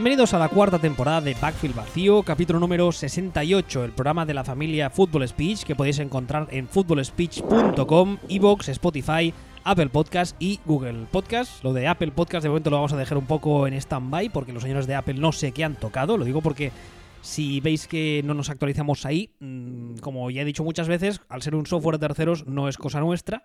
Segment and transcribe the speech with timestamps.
[0.00, 4.44] Bienvenidos a la cuarta temporada de Backfield Vacío, capítulo número 68, el programa de la
[4.44, 11.62] familia Football Speech que podéis encontrar en footballspeech.com, Evox, Spotify, Apple Podcast y Google Podcast.
[11.62, 14.54] Lo de Apple Podcast de momento lo vamos a dejar un poco en stand-by porque
[14.54, 16.72] los señores de Apple no sé qué han tocado, lo digo porque
[17.20, 21.42] si veis que no nos actualizamos ahí, mm, como ya he dicho muchas veces, al
[21.42, 23.44] ser un software de terceros no es cosa nuestra,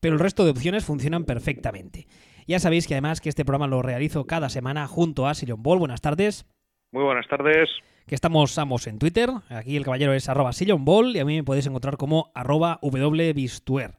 [0.00, 2.08] pero el resto de opciones funcionan perfectamente.
[2.46, 5.78] Ya sabéis que además que este programa lo realizo cada semana junto a Sillon Ball.
[5.78, 6.46] Buenas tardes.
[6.92, 7.70] Muy buenas tardes.
[8.06, 9.30] Que estamos ambos en Twitter.
[9.48, 12.78] Aquí el caballero es arroba Sillon Ball y a mí me podéis encontrar como arroba
[12.82, 13.94] wbistuer.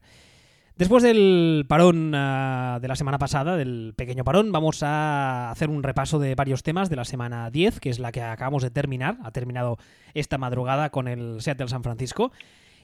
[0.76, 5.84] Después del parón uh, de la semana pasada, del pequeño parón, vamos a hacer un
[5.84, 9.18] repaso de varios temas de la semana 10, que es la que acabamos de terminar.
[9.24, 9.78] Ha terminado
[10.16, 12.32] esta madrugada con el Seattle San Francisco.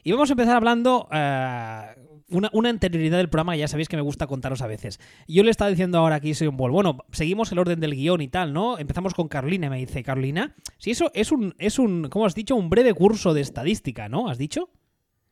[0.03, 4.01] Y vamos a empezar hablando uh, una, una, anterioridad del programa, ya sabéis que me
[4.01, 4.99] gusta contaros a veces.
[5.27, 6.71] Yo le estaba diciendo ahora aquí, soy un bol.
[6.71, 8.77] Bueno, seguimos el orden del guion y tal, ¿no?
[8.77, 10.55] Empezamos con Carolina, me dice Carolina.
[10.77, 12.55] Si eso es un, es un, ¿cómo has dicho?
[12.55, 14.29] Un breve curso de estadística, ¿no?
[14.29, 14.69] ¿Has dicho?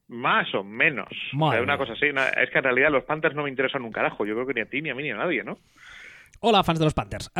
[0.07, 1.09] Más o menos.
[1.31, 2.05] Sea, una cosa así.
[2.05, 4.25] Es que en realidad los Panthers no me interesan un carajo.
[4.25, 5.57] Yo creo que ni a ti, ni a mí, ni a nadie, ¿no?
[6.39, 7.31] Hola, fans de los Panthers.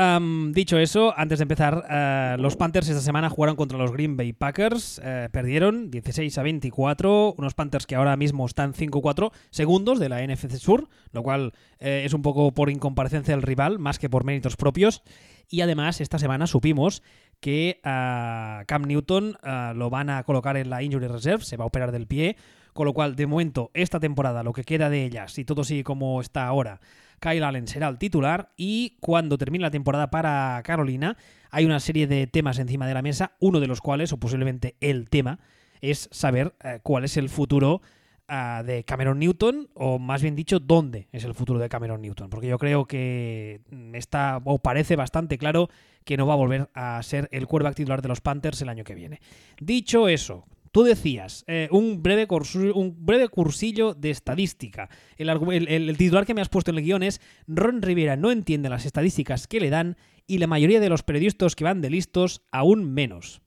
[0.53, 4.33] Dicho eso, antes de empezar, uh, los Panthers esta semana jugaron contra los Green Bay
[4.33, 4.97] Packers.
[4.97, 7.35] Uh, perdieron 16 a 24.
[7.37, 11.85] Unos Panthers que ahora mismo están 5-4 segundos de la NFC Sur, lo cual uh,
[11.85, 15.03] es un poco por incomparecencia del rival, más que por méritos propios.
[15.47, 17.03] Y además, esta semana supimos
[17.39, 19.37] que Cam Newton
[19.75, 22.35] lo van a colocar en la Injury Reserve, se va a operar del pie.
[22.73, 25.83] Con lo cual, de momento, esta temporada, lo que queda de ella, si todo sigue
[25.83, 26.79] como está ahora,
[27.19, 31.17] Kyle Allen será el titular y cuando termine la temporada para Carolina
[31.49, 34.75] hay una serie de temas encima de la mesa, uno de los cuales, o posiblemente
[34.79, 35.39] el tema,
[35.81, 37.81] es saber eh, cuál es el futuro
[38.29, 42.29] uh, de Cameron Newton, o más bien dicho, dónde es el futuro de Cameron Newton,
[42.29, 43.61] porque yo creo que
[43.93, 45.69] está, o parece bastante claro
[46.03, 48.83] que no va a volver a ser el quarterback titular de los Panthers el año
[48.83, 49.19] que viene.
[49.59, 52.27] Dicho eso, Tú decías, eh, un, breve
[52.73, 54.89] un breve cursillo de estadística.
[55.17, 58.85] El, titular que me has puesto en el guion es Ron Rivera no entiende las
[58.85, 59.95] estadísticas que le dan
[60.27, 63.41] y la mayoría de los periodistas que van de listos aún menos.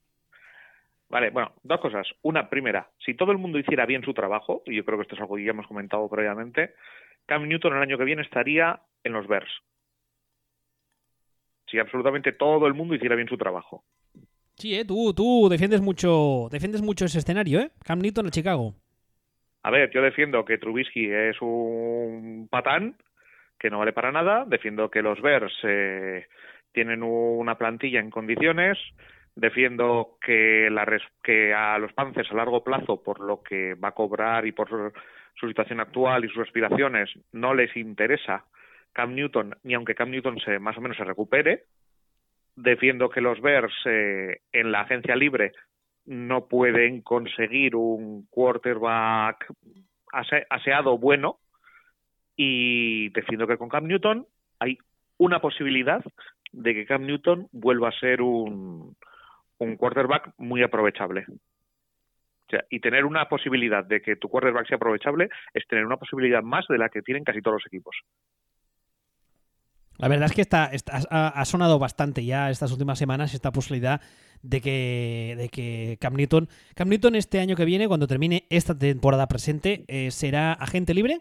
[1.09, 2.07] Vale, bueno, dos cosas.
[2.23, 5.17] Una, primera, si todo el mundo hiciera bien su trabajo, y yo creo que esto
[5.17, 6.75] es algo que ya hemos comentado previamente,
[7.27, 9.51] Cam Newton el año que viene estaría en los Bears.
[11.67, 13.85] Si absolutamente todo el mundo hiciera bien su trabajo.
[14.61, 14.85] Sí, ¿eh?
[14.85, 17.71] tú, tú defiendes mucho, defiendes mucho ese escenario, ¿eh?
[17.83, 18.75] Cam Newton en Chicago.
[19.63, 22.95] A ver, yo defiendo que Trubisky es un patán
[23.59, 24.45] que no vale para nada.
[24.47, 26.27] Defiendo que los Bears eh,
[26.73, 28.77] tienen una plantilla en condiciones.
[29.35, 30.87] Defiendo que, la
[31.23, 34.69] que a los Panthers a largo plazo, por lo que va a cobrar y por
[35.37, 38.45] su situación actual y sus aspiraciones, no les interesa
[38.93, 41.65] Cam Newton, ni aunque Cam Newton se más o menos se recupere
[42.57, 45.53] defiendo que los Bears eh, en la agencia libre
[46.07, 49.47] no pueden conseguir un quarterback
[50.13, 51.39] ase aseado bueno
[52.37, 54.27] y defiendo que con Cam Newton
[54.59, 54.79] hay
[55.19, 56.03] una posibilidad
[56.53, 58.97] de que Cam Newton vuelva a ser un,
[59.59, 61.27] un quarterback muy aprovechable.
[62.69, 66.67] Y tener una posibilidad de que tu quarterback sea aprovechable es tener una posibilidad más
[66.67, 67.97] de la que tienen casi todos los equipos.
[70.01, 70.71] La verdad es que está,
[71.11, 74.01] ha, sonado bastante ya estas últimas semanas esta posibilidad
[74.43, 78.79] de que, de que Cam Newton, Cam Newton este año que viene, cuando termine esta
[78.79, 81.21] temporada presente, eh, ¿será agente libre?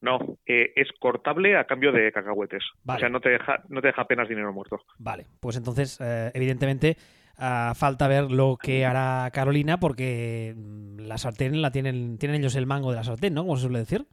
[0.00, 2.64] No, eh, es cortable a cambio de cacahuetes.
[2.86, 4.80] O sea, no te deja, no te deja apenas dinero muerto.
[4.98, 6.96] Vale, pues entonces, eh, evidentemente,
[7.38, 12.56] uh, falta ver lo que hará Carolina porque mm, la sartén la tienen, tienen ellos
[12.56, 13.42] el mango de la sartén, ¿no?
[13.42, 14.06] Como se suele decir.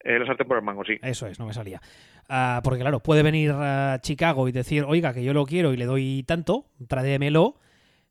[0.00, 0.98] Eh, la sartén por el mango, sí.
[1.02, 1.80] Eso es, no me salía.
[2.28, 5.76] Uh, porque claro, puede venir a Chicago y decir, oiga, que yo lo quiero y
[5.76, 7.56] le doy tanto, tradémelo,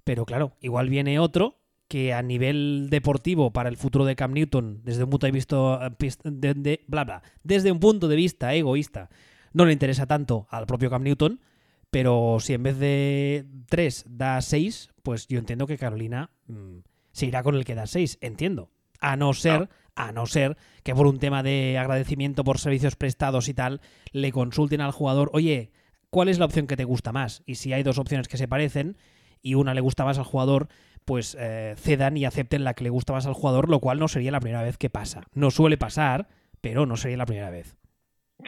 [0.03, 4.81] pero claro, igual viene otro que a nivel deportivo para el futuro de Cam Newton,
[4.83, 5.91] desde un punto de vista,
[6.23, 9.09] de, de, bla, bla, desde un punto de vista egoísta,
[9.53, 11.39] no le interesa tanto al propio Cam Newton,
[11.91, 16.79] pero si en vez de 3 da 6, pues yo entiendo que Carolina mmm,
[17.11, 18.71] se irá con el que da 6, entiendo.
[18.99, 19.61] A no ser...
[19.61, 23.81] No a no ser que por un tema de agradecimiento por servicios prestados y tal,
[24.11, 25.71] le consulten al jugador, oye,
[26.09, 27.43] ¿cuál es la opción que te gusta más?
[27.45, 28.97] Y si hay dos opciones que se parecen
[29.41, 30.67] y una le gusta más al jugador,
[31.05, 34.07] pues eh, cedan y acepten la que le gusta más al jugador, lo cual no
[34.07, 35.23] sería la primera vez que pasa.
[35.33, 36.27] No suele pasar,
[36.61, 37.77] pero no sería la primera vez.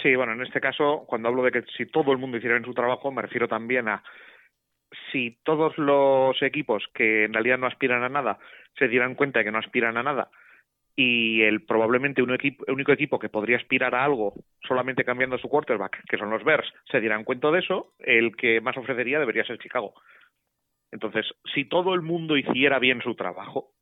[0.01, 2.65] Sí, bueno, en este caso, cuando hablo de que si todo el mundo hiciera bien
[2.65, 4.03] su trabajo, me refiero también a
[5.11, 8.39] si todos los equipos que en realidad no aspiran a nada
[8.77, 10.29] se dieran cuenta de que no aspiran a nada
[10.99, 14.33] y el probablemente un equipo, único equipo que podría aspirar a algo
[14.67, 18.59] solamente cambiando su quarterback, que son los Bears, se dieran cuenta de eso, el que
[18.61, 19.93] más ofrecería debería ser Chicago.
[20.91, 23.73] Entonces, si todo el mundo hiciera bien su trabajo,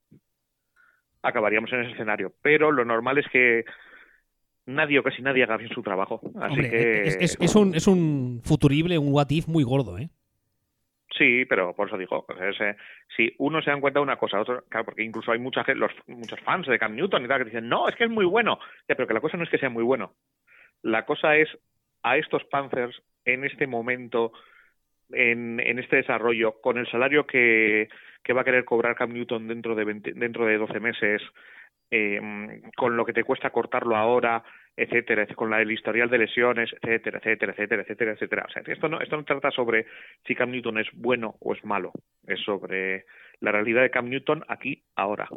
[1.21, 2.33] acabaríamos en ese escenario.
[2.41, 3.63] Pero lo normal es que
[4.65, 6.19] nadie o casi nadie haga bien su trabajo.
[6.41, 7.03] Así que...
[7.03, 10.09] es, es, un, es un futurible, un what if muy gordo, ¿eh?
[11.11, 12.25] Sí, pero por eso digo,
[13.15, 15.91] si uno se da cuenta de una cosa, otro, claro, porque incluso hay mucha los,
[16.07, 18.59] muchos fans de Cam Newton y tal que dicen, no, es que es muy bueno,
[18.87, 20.13] pero que la cosa no es que sea muy bueno.
[20.81, 21.47] La cosa es
[22.03, 24.33] a estos Panthers en este momento,
[25.11, 27.87] en, en este desarrollo, con el salario que,
[28.23, 31.21] que va a querer cobrar Cam Newton dentro de, dentro de 12 meses,
[31.91, 34.43] eh, con lo que te cuesta cortarlo ahora,
[34.77, 38.45] etcétera, con la, el historial de lesiones, etcétera, etcétera, etcétera, etcétera, etcétera.
[38.47, 39.85] O sea, esto no, esto no trata sobre
[40.25, 41.91] si Cam Newton es bueno o es malo,
[42.27, 43.05] es sobre
[43.39, 45.27] la realidad de Cam Newton aquí, ahora.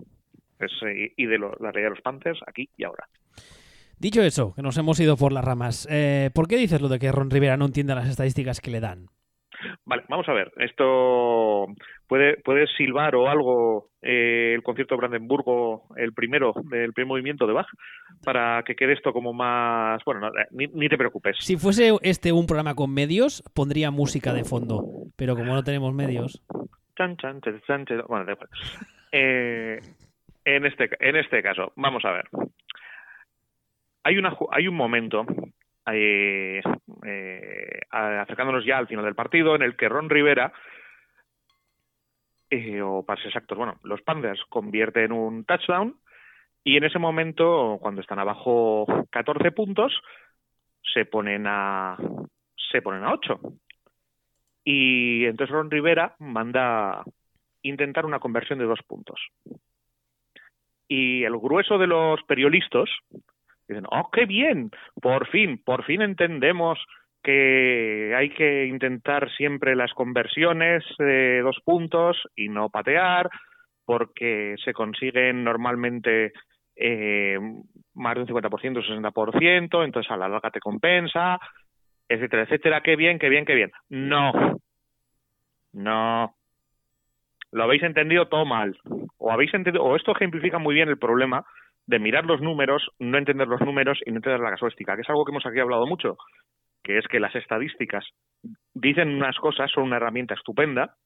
[0.59, 0.73] Es,
[1.17, 3.07] y de la realidad de los Panthers aquí y ahora.
[4.01, 6.99] Dicho eso, que nos hemos ido por las ramas, eh, ¿por qué dices lo de
[6.99, 9.07] que Ron Rivera no entienda las estadísticas que le dan?
[9.85, 10.53] Vale, vamos a ver.
[10.57, 11.67] Esto
[12.09, 17.47] puede, puede silbar o algo eh, el concierto de Brandenburgo, el primero, el primer movimiento
[17.47, 17.69] de Bach,
[18.25, 20.03] para que quede esto como más.
[20.05, 21.37] Bueno, ni, te preocupes.
[21.41, 24.85] Si fuese este un programa con medios, pondría música de fondo.
[25.17, 26.43] Pero como no tenemos medios.
[26.97, 28.27] Chan, chan, chan, bueno,
[29.13, 29.81] eh,
[30.45, 32.25] en, este, en este caso, vamos a ver.
[34.05, 35.25] Hay, una, hay un momento
[35.93, 36.61] eh,
[37.07, 40.53] eh, acercándonos ya al final del partido, en el que Ron Rivera,
[42.51, 45.97] eh, o para ser exactos, bueno, los Panthers convierten un touchdown
[46.65, 49.93] y en ese momento, cuando están abajo 14 puntos,
[50.95, 51.97] se ponen a
[52.71, 53.41] se ponen a 8.
[54.65, 57.03] Y entonces Ron Rivera manda
[57.63, 59.21] intentar una conversión de dos puntos.
[60.87, 62.89] Y el grueso de los periodistas
[63.69, 64.71] Dicen, oh, qué bien,
[65.03, 66.79] por fin, por fin entendemos
[67.23, 73.29] que hay que intentar siempre las conversiones de dos puntos y no patear,
[73.85, 76.33] porque se consiguen normalmente
[76.77, 77.39] eh,
[77.95, 81.39] más de un 50%, un 60%, entonces a la larga te compensa,
[82.09, 82.81] etcétera, etcétera.
[82.83, 83.71] Qué bien, qué bien, qué bien.
[83.89, 84.33] No,
[85.73, 86.35] no.
[87.51, 88.79] Lo habéis entendido todo mal.
[89.17, 91.45] O habéis entendido, o esto ejemplifica muy bien el problema
[91.87, 95.09] de mirar los números, no entender los números y no entender la casuística, que es
[95.09, 96.19] algo que hemos aquí hablado mucho,
[96.83, 98.05] que es que las estadísticas
[98.75, 100.97] dicen unas cosas, son una herramienta estupenda,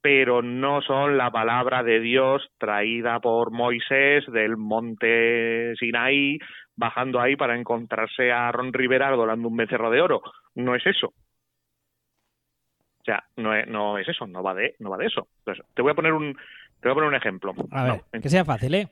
[0.00, 6.38] pero no son la palabra de Dios traída por Moisés del monte Sinaí,
[6.76, 10.22] bajando ahí para encontrarse a Ron Rivera adorando un becerro de oro.
[10.54, 11.06] No es eso.
[11.06, 15.28] O sea, no es, no es eso, no va de, no va de eso.
[15.38, 17.54] Entonces, te voy a poner un, te voy a poner un ejemplo.
[17.70, 18.88] A ver, que sea fácil, ¿eh?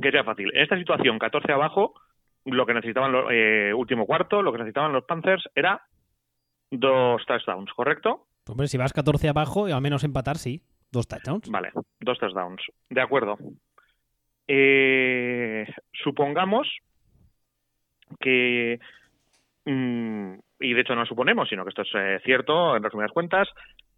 [0.00, 0.50] que sea fácil.
[0.54, 1.94] En esta situación, 14 abajo,
[2.44, 5.82] lo que necesitaban los eh, último cuarto, lo que necesitaban los Panthers era
[6.70, 8.26] dos touchdowns, ¿correcto?
[8.46, 10.62] Hombre, si vas 14 abajo, y al menos empatar, sí.
[10.92, 11.48] Dos touchdowns.
[11.50, 12.62] Vale, dos touchdowns.
[12.90, 13.36] De acuerdo.
[14.46, 16.68] Eh, supongamos
[18.20, 18.78] que,
[19.64, 23.48] mm, y de hecho no suponemos, sino que esto es eh, cierto, en resumidas cuentas,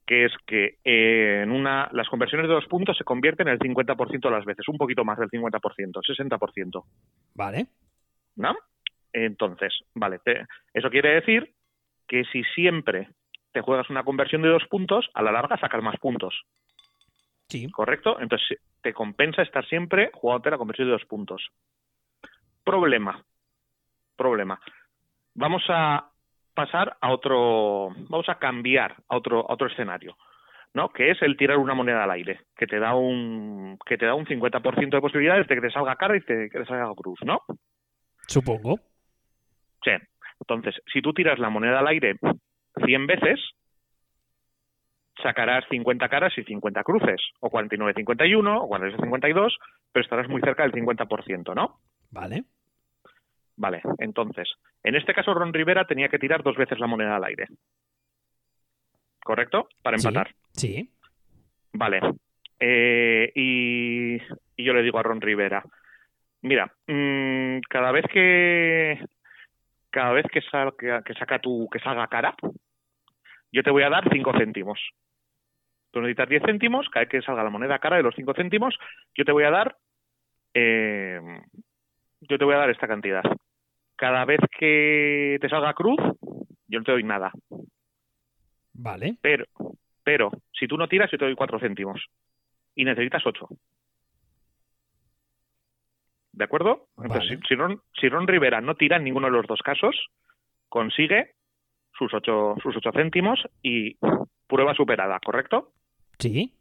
[0.06, 3.58] que es que eh, en una las conversiones de dos puntos se convierten en el
[3.58, 6.84] 50% de las veces, un poquito más del 50%, 60%.
[7.34, 7.66] Vale.
[8.36, 8.56] ¿No?
[9.12, 10.20] Entonces, vale,
[10.74, 11.54] eso quiere decir
[12.06, 13.08] que si siempre
[13.52, 16.42] te juegas una conversión de dos puntos, a la larga sacas más puntos.
[17.48, 17.70] Sí.
[17.70, 18.20] ¿Correcto?
[18.20, 21.48] Entonces te compensa estar siempre jugándote la conversión de dos puntos.
[22.62, 23.24] Problema.
[24.16, 24.60] Problema.
[25.34, 26.10] Vamos a
[26.54, 30.16] pasar a otro, vamos a cambiar a otro, otro escenario,
[30.74, 30.90] ¿no?
[30.90, 34.14] Que es el tirar una moneda al aire, que te da un, que te da
[34.14, 37.42] un 50% de posibilidades de que te salga cara y que te salga cruz, ¿no?
[38.26, 38.80] Supongo.
[39.84, 39.92] Sí.
[40.40, 42.16] Entonces, si tú tiras la moneda al aire
[42.84, 43.40] 100 veces,
[45.22, 49.56] sacarás 50 caras y 50 cruces, o 49-51, o 46-52,
[49.92, 51.80] pero estarás muy cerca del 50%, ¿no?
[52.10, 52.44] Vale.
[53.56, 54.48] Vale, entonces,
[54.82, 57.46] en este caso Ron Rivera tenía que tirar dos veces la moneda al aire.
[59.24, 59.68] ¿Correcto?
[59.82, 60.34] Para empatar.
[60.52, 60.90] Sí.
[61.72, 62.00] Vale.
[62.60, 64.18] Eh, y,
[64.62, 65.64] yo le digo a Ron Rivera,
[66.42, 69.04] mira, mm, cada vez que
[69.90, 72.34] cada vez que salga, que saca tu, que salga cara,
[73.50, 74.78] yo te voy a dar cinco céntimos.
[75.90, 78.76] Tú necesitas 10 céntimos, cada vez que salga la moneda cara de los cinco céntimos,
[79.14, 79.76] yo te voy a dar
[80.52, 81.20] eh,
[82.20, 83.22] yo te voy a dar esta cantidad
[83.96, 85.98] cada vez que te salga cruz,
[86.68, 87.32] yo no te doy nada.
[88.74, 89.16] Vale.
[89.22, 89.46] Pero,
[90.04, 92.04] pero, si tú no tiras, yo te doy cuatro céntimos.
[92.74, 93.48] Y necesitas ocho.
[96.36, 96.88] ¿De acuerdo?
[96.98, 97.40] Entonces, Vale.
[97.40, 99.96] si, si Ron, si Ron Rivera no tira en ninguno de los dos casos,
[100.68, 101.32] consigue
[101.96, 103.96] sus ocho, sus ocho céntimos y
[104.46, 105.72] prueba superada, ¿correcto?
[106.18, 106.52] Sí.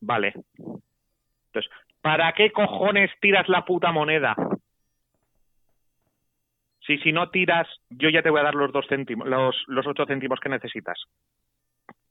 [0.00, 0.34] Vale.
[0.58, 1.70] Entonces,
[2.00, 4.34] ¿para qué cojones tiras la puta moneda?
[6.84, 9.86] Si si no tiras, yo ya te voy a dar los dos céntimos, los, los
[9.86, 11.00] ocho céntimos que necesitas.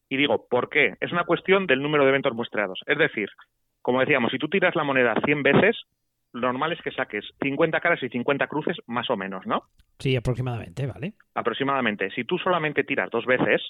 [0.07, 0.95] Y digo, ¿por qué?
[1.01, 2.79] Es una cuestión del número de eventos muestreados.
[2.85, 3.29] Es decir,
[3.81, 5.75] como decíamos, si tú tiras la moneda 100 veces,
[6.33, 9.63] lo normal es que saques 50 caras y 50 cruces, más o menos, ¿no?
[9.99, 11.13] Sí, aproximadamente, ¿vale?
[11.35, 12.09] Aproximadamente.
[12.11, 13.61] Si tú solamente tiras dos veces,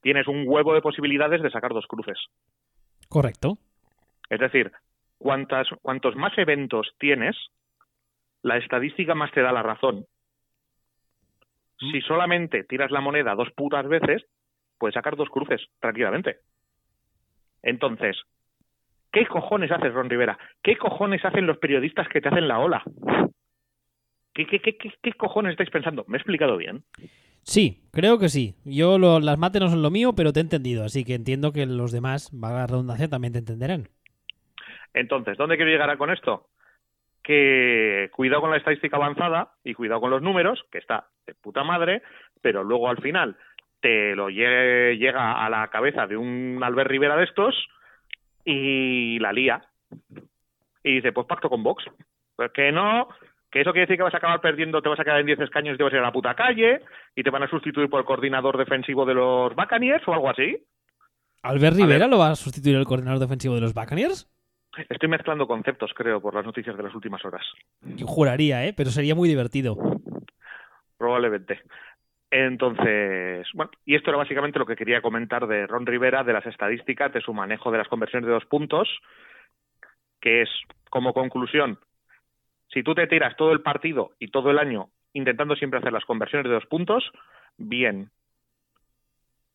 [0.00, 2.18] tienes un huevo de posibilidades de sacar dos cruces.
[3.08, 3.58] Correcto.
[4.30, 4.72] Es decir,
[5.18, 7.36] cuantas, cuantos más eventos tienes,
[8.42, 10.06] la estadística más te da la razón.
[11.78, 14.24] Si solamente tiras la moneda dos putas veces,
[14.78, 16.38] puedes sacar dos cruces tranquilamente.
[17.62, 18.16] Entonces,
[19.14, 20.36] ¿qué cojones haces, Ron Rivera?
[20.62, 22.82] ¿Qué cojones hacen los periodistas que te hacen la ola?
[24.34, 26.04] ¿Qué, qué, qué, qué, qué cojones estáis pensando?
[26.08, 26.82] ¿Me he explicado bien?
[27.42, 28.54] Sí, creo que sí.
[28.64, 31.52] Yo lo- las mates no son lo mío, pero te he entendido, así que entiendo
[31.52, 33.88] que los demás, valga la redundancia, también te entenderán.
[34.92, 36.48] Entonces, ¿dónde quiero llegar a con esto?
[37.22, 41.64] Que cuidado con la estadística avanzada y cuidado con los números, que está de puta
[41.64, 42.02] madre,
[42.42, 43.36] pero luego al final
[43.80, 47.54] te lo lle- llega a la cabeza de un Albert Rivera de estos
[48.44, 49.62] y la lía.
[50.82, 51.84] Y dice, pues pacto con Vox.
[52.36, 53.08] Pues que no,
[53.50, 55.40] que eso quiere decir que vas a acabar perdiendo, te vas a quedar en 10
[55.40, 56.80] escaños y te vas a ir a la puta calle
[57.14, 60.58] y te van a sustituir por el coordinador defensivo de los Buccaneers o algo así.
[61.42, 61.76] ¿Albert.
[61.76, 64.28] Rivera lo va a sustituir el coordinador defensivo de los Buccaneers?
[64.88, 67.42] Estoy mezclando conceptos, creo, por las noticias de las últimas horas.
[67.82, 68.72] Yo juraría, ¿eh?
[68.76, 69.76] Pero sería muy divertido.
[70.98, 71.60] Probablemente.
[72.36, 76.44] Entonces, bueno, y esto era básicamente lo que quería comentar de Ron Rivera, de las
[76.44, 78.88] estadísticas, de su manejo de las conversiones de dos puntos,
[80.20, 80.48] que es,
[80.90, 81.78] como conclusión,
[82.72, 86.04] si tú te tiras todo el partido y todo el año intentando siempre hacer las
[86.06, 87.08] conversiones de dos puntos,
[87.56, 88.10] bien.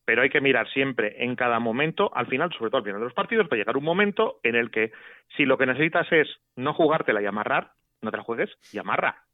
[0.06, 3.04] Pero hay que mirar siempre en cada momento, al final, sobre todo al final de
[3.08, 4.90] los partidos, va a llegar un momento en el que
[5.36, 9.26] si lo que necesitas es no jugártela y amarrar, no te la juegues y amarra.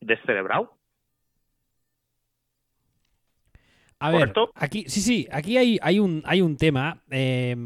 [0.00, 0.78] Descerebrado.
[3.98, 4.50] A ver, ¿Correcto?
[4.54, 7.02] aquí, sí, sí, aquí hay, hay, un, hay un tema.
[7.10, 7.56] eh,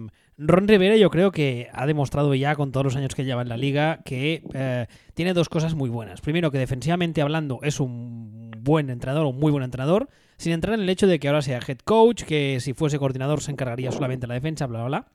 [0.40, 3.49] Ron Rivera yo creo que ha demostrado ya con todos los años que lleva en
[3.49, 6.20] la liga que eh, tiene dos cosas muy buenas.
[6.20, 10.82] Primero, que defensivamente hablando es un buen entrenador, un muy buen entrenador, sin entrar en
[10.82, 14.23] el hecho de que ahora sea head coach, que si fuese coordinador se encargaría solamente
[14.23, 15.12] de la defensa, bla, bla, bla.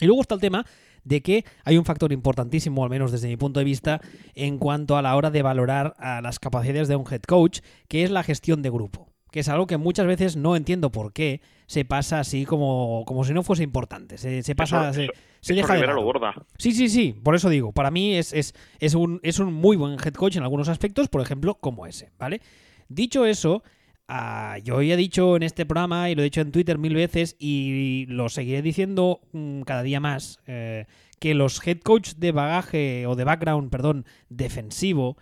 [0.00, 0.66] Y luego está el tema
[1.02, 4.02] de que hay un factor importantísimo, al menos desde mi punto de vista,
[4.34, 8.04] en cuanto a la hora de valorar a las capacidades de un head coach, que
[8.04, 9.08] es la gestión de grupo.
[9.30, 13.24] Que es algo que muchas veces no entiendo por qué se pasa así como, como
[13.24, 14.16] si no fuese importante.
[14.18, 16.34] Se, se pasa, Eso- se, eso- se deja de lo borda.
[16.58, 19.76] Sí, sí, sí, por eso digo, para mí es, es, es, un, es un muy
[19.76, 22.40] buen head coach en algunos aspectos, por ejemplo, como ese, ¿vale?
[22.88, 23.62] Dicho eso,
[24.08, 26.94] ah, yo ya he dicho en este programa y lo he dicho en Twitter mil
[26.94, 30.86] veces y lo seguiré diciendo mm, cada día más, eh,
[31.20, 35.16] que los head coach de bagaje o de background, perdón, defensivo,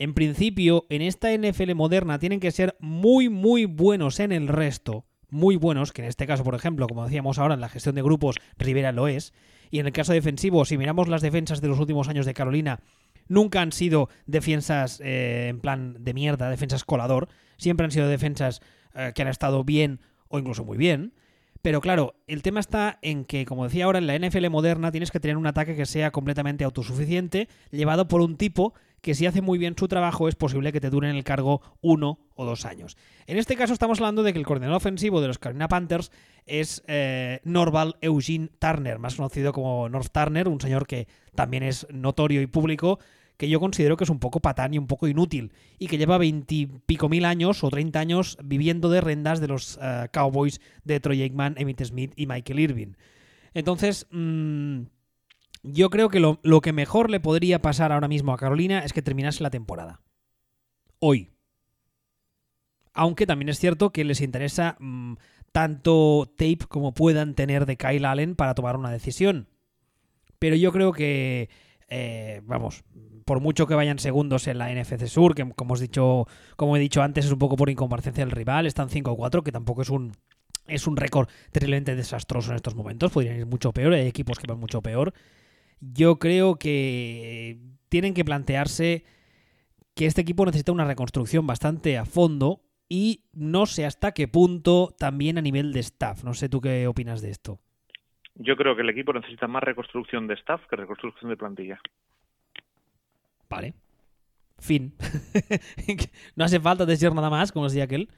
[0.00, 5.04] en principio, en esta NFL moderna tienen que ser muy, muy buenos en el resto,
[5.28, 8.02] muy buenos, que en este caso, por ejemplo, como decíamos ahora, en la gestión de
[8.02, 9.34] grupos, Rivera lo es,
[9.70, 12.80] y en el caso defensivo, si miramos las defensas de los últimos años de Carolina,
[13.28, 17.28] nunca han sido defensas eh, en plan de mierda, defensas colador,
[17.58, 18.62] siempre han sido defensas
[18.94, 21.12] eh, que han estado bien o incluso muy bien.
[21.60, 25.10] Pero claro, el tema está en que, como decía ahora, en la NFL moderna tienes
[25.10, 29.40] que tener un ataque que sea completamente autosuficiente, llevado por un tipo que si hace
[29.42, 32.64] muy bien su trabajo es posible que te dure en el cargo uno o dos
[32.64, 32.96] años.
[33.26, 36.10] En este caso estamos hablando de que el coordinador ofensivo de los Carolina Panthers
[36.46, 41.86] es eh, Norval Eugene Turner, más conocido como North Turner, un señor que también es
[41.90, 42.98] notorio y público,
[43.36, 46.18] que yo considero que es un poco patán y un poco inútil, y que lleva
[46.18, 51.22] veintipico mil años o treinta años viviendo de rendas de los eh, Cowboys de Troy
[51.22, 52.96] Aikman, Emmitt Smith y Michael Irvin.
[53.54, 54.82] Entonces, mm,
[55.62, 58.92] yo creo que lo, lo que mejor le podría pasar ahora mismo a Carolina es
[58.92, 60.00] que terminase la temporada.
[60.98, 61.30] Hoy.
[62.92, 65.14] Aunque también es cierto que les interesa mm,
[65.52, 69.48] tanto tape como puedan tener de Kyle Allen para tomar una decisión.
[70.38, 71.50] Pero yo creo que,
[71.88, 72.82] eh, vamos,
[73.24, 76.26] por mucho que vayan segundos en la NFC Sur, que como, dicho,
[76.56, 79.82] como he dicho antes, es un poco por incomparecencia del rival, están 5-4, que tampoco
[79.82, 80.16] es un,
[80.66, 84.46] es un récord terriblemente desastroso en estos momentos, podrían ir mucho peor, hay equipos que
[84.46, 85.12] van mucho peor.
[85.80, 87.58] Yo creo que
[87.88, 89.04] tienen que plantearse
[89.94, 94.94] que este equipo necesita una reconstrucción bastante a fondo y no sé hasta qué punto
[94.98, 96.24] también a nivel de staff.
[96.24, 97.58] No sé tú qué opinas de esto.
[98.34, 101.80] Yo creo que el equipo necesita más reconstrucción de staff que reconstrucción de plantilla.
[103.48, 103.74] Vale.
[104.58, 104.94] Fin.
[106.36, 108.08] no hace falta decir nada más, como decía aquel.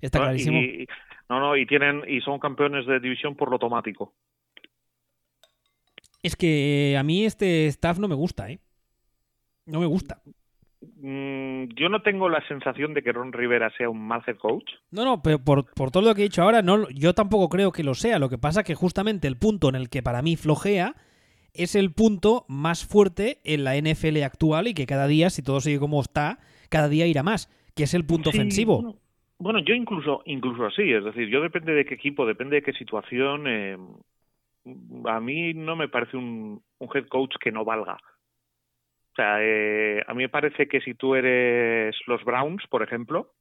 [0.00, 0.58] Está clarísimo.
[0.58, 0.86] Y,
[1.28, 4.12] no, no, y tienen y son campeones de división por lo automático.
[6.24, 8.58] Es que a mí este staff no me gusta, ¿eh?
[9.66, 10.20] No me gusta.
[11.00, 14.64] Mm, yo no tengo la sensación de que Ron Rivera sea un mal head coach.
[14.90, 17.72] No, no, pero por, por todo lo que he dicho ahora, no, yo tampoco creo
[17.72, 18.18] que lo sea.
[18.18, 20.94] Lo que pasa que justamente el punto en el que para mí flojea
[21.52, 25.60] es el punto más fuerte en la NFL actual y que cada día, si todo
[25.60, 26.38] sigue como está,
[26.68, 28.76] cada día irá más, que es el punto Sí, ofensivo.
[28.82, 28.96] Bueno,
[29.38, 32.72] bueno, yo incluso incluso así, es decir, yo depende de qué equipo, depende de qué
[32.72, 33.44] situación.
[33.46, 33.76] eh,
[35.06, 36.62] a mí no me parece un,
[36.94, 37.94] head coach que no valga.
[37.94, 43.32] O sea, eh, a mí me parece que si tú eres los Browns, por ejemplo,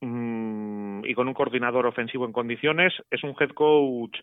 [0.00, 4.18] mm, y con un coordinador ofensivo en condiciones, es un head coach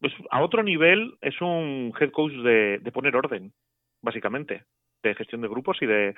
[0.00, 3.52] pues, a otro nivel, es un head coach de, de poner orden,
[4.02, 4.64] básicamente,
[5.02, 6.14] de gestión de grupos y de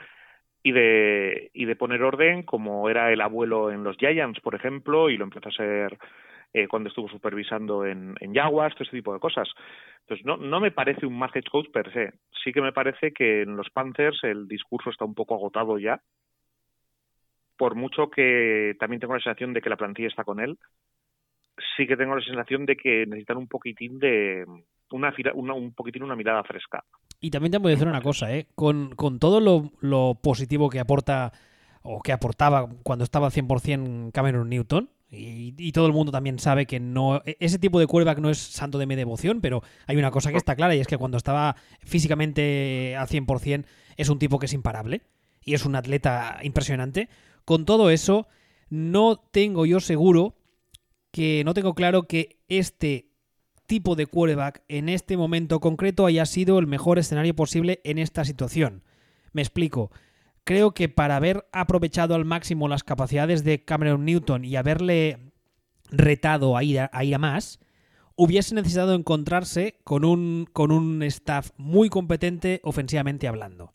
[0.62, 5.10] y de y de poner orden como era el abuelo en los Giants, por ejemplo,
[5.10, 5.98] y lo empezó a ser
[6.52, 9.48] eh, cuando estuvo supervisando en, en Jaguars, todo ese tipo de cosas.
[10.00, 12.12] Entonces, no, no me parece un mal head coach per se.
[12.42, 16.00] Sí que me parece que en los Panthers el discurso está un poco agotado ya.
[17.56, 20.58] Por mucho que también tengo la sensación de que la plantilla está con él,
[21.76, 24.44] sí que tengo la sensación de que necesitan un poquitín de
[24.90, 26.84] una, una un poquitín una mirada fresca.
[27.20, 28.46] Y también te voy a decir una cosa, ¿eh?
[28.54, 31.32] Con, con todo lo, positivo que aporta
[31.82, 36.38] o que aportaba cuando estaba al 100% Cameron Newton, y, y todo el mundo también
[36.38, 39.62] sabe que no e- ese tipo de quarterback no es santo de mi devoción, pero
[39.86, 43.64] hay una cosa que está clara y es que cuando estaba físicamente al 100%
[43.96, 45.02] es un tipo que es imparable
[45.44, 47.08] y es un atleta impresionante.
[47.44, 48.28] Con todo eso,
[48.68, 50.36] no tengo yo seguro
[51.10, 53.10] que no tengo claro que este
[53.66, 58.24] tipo de quarterback en este momento concreto haya sido el mejor escenario posible en esta
[58.24, 58.84] situación.
[59.32, 59.90] Me explico.
[60.44, 65.32] Creo que para haber aprovechado al máximo las capacidades de Cameron Newton y haberle
[65.90, 67.60] retado a ir a, ir a más,
[68.16, 73.74] hubiese necesitado encontrarse con un, con un staff muy competente ofensivamente hablando.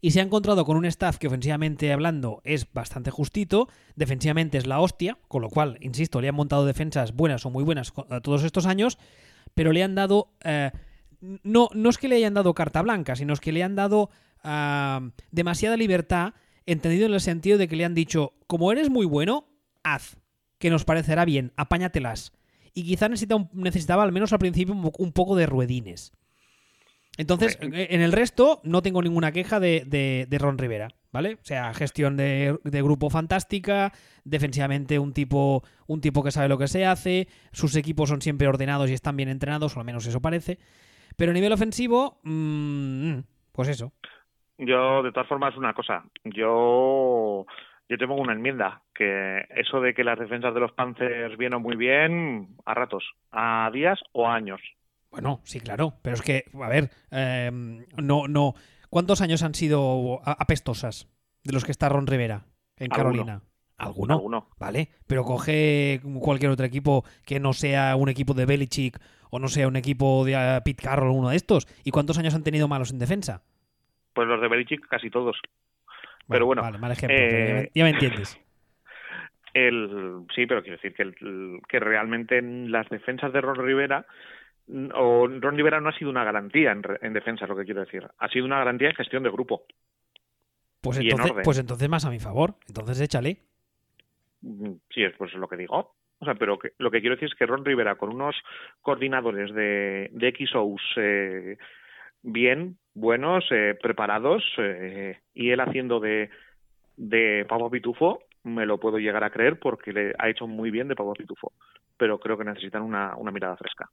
[0.00, 4.66] Y se ha encontrado con un staff que ofensivamente hablando es bastante justito, defensivamente es
[4.66, 8.44] la hostia, con lo cual, insisto, le han montado defensas buenas o muy buenas todos
[8.44, 8.98] estos años,
[9.54, 10.34] pero le han dado...
[10.44, 10.70] eh,
[11.42, 14.10] no, no es que le hayan dado carta blanca, sino es que le han dado
[15.30, 16.34] demasiada libertad,
[16.66, 19.48] entendido en el sentido de que le han dicho, como eres muy bueno,
[19.82, 20.16] haz,
[20.58, 22.32] que nos parecerá bien, apáñatelas.
[22.72, 26.12] Y quizá necesita necesitaba al menos al principio un, po- un poco de ruedines.
[27.16, 27.94] Entonces, Hombre.
[27.94, 31.34] en el resto no tengo ninguna queja de, de- de Ron Rivera, ¿vale?
[31.34, 33.92] O sea, gestión de, de grupo fantástica,
[34.24, 38.48] defensivamente un tipo, un tipo que sabe lo que se hace, sus equipos son siempre
[38.48, 40.58] ordenados y están bien entrenados, o al menos eso parece.
[41.16, 43.18] Pero a nivel ofensivo, mm,
[43.52, 43.92] pues eso.
[44.58, 46.04] Yo, de todas formas, una cosa.
[46.24, 47.46] Yo,
[47.88, 51.76] yo tengo una enmienda, que eso de que las defensas de los Panthers vienen muy
[51.76, 54.60] bien a ratos, a días o a años.
[55.10, 57.50] Bueno, sí, claro, pero es que, a ver, eh,
[57.96, 58.54] no, no.
[58.90, 61.08] ¿Cuántos años han sido apestosas
[61.42, 62.88] de los que está Ron Rivera en.
[62.88, 63.42] Carolina?
[63.76, 64.14] ¿Alguno?
[64.14, 64.48] Alguno.
[64.58, 69.48] Vale, pero coge cualquier otro equipo que no sea un equipo de Belichick o no
[69.48, 71.66] sea un equipo de eh, Pete Carroll uno de estos.
[71.82, 73.42] ¿Y cuántos años han tenido malos en defensa?
[74.14, 75.36] Pues los de Belichick casi todos.
[76.28, 78.40] Pero bueno, Vale, mal ejemplo, eh, ya, me, entiendes.
[79.52, 84.04] El, sí, pero quiero decir que, el- que realmente en las defensas de Ron Rivera,
[84.94, 88.04] o Ron Rivera no ha sido una garantía en, defensa, es lo que quiero decir.
[88.18, 89.64] Ha sido una garantía en gestión de grupo.
[90.80, 92.54] Pues en entonces, pues entonces más a mi favor.
[92.66, 93.42] Entonces échale.
[94.40, 95.94] Mm, Sí, es pues lo que digo.
[96.18, 98.34] O sea, pero que- lo que quiero decir es que Ron Rivera, con unos
[98.80, 101.58] coordinadores de, de XOs eh,
[102.22, 106.30] bien, buenos, eh, preparados, eh, y él haciendo de,
[106.96, 110.88] de Pavo Pitufo, me lo puedo llegar a creer porque le ha hecho muy bien
[110.88, 111.52] de Pavo Pitufo.
[111.96, 113.88] Pero creo que necesitan una, una mirada fresca.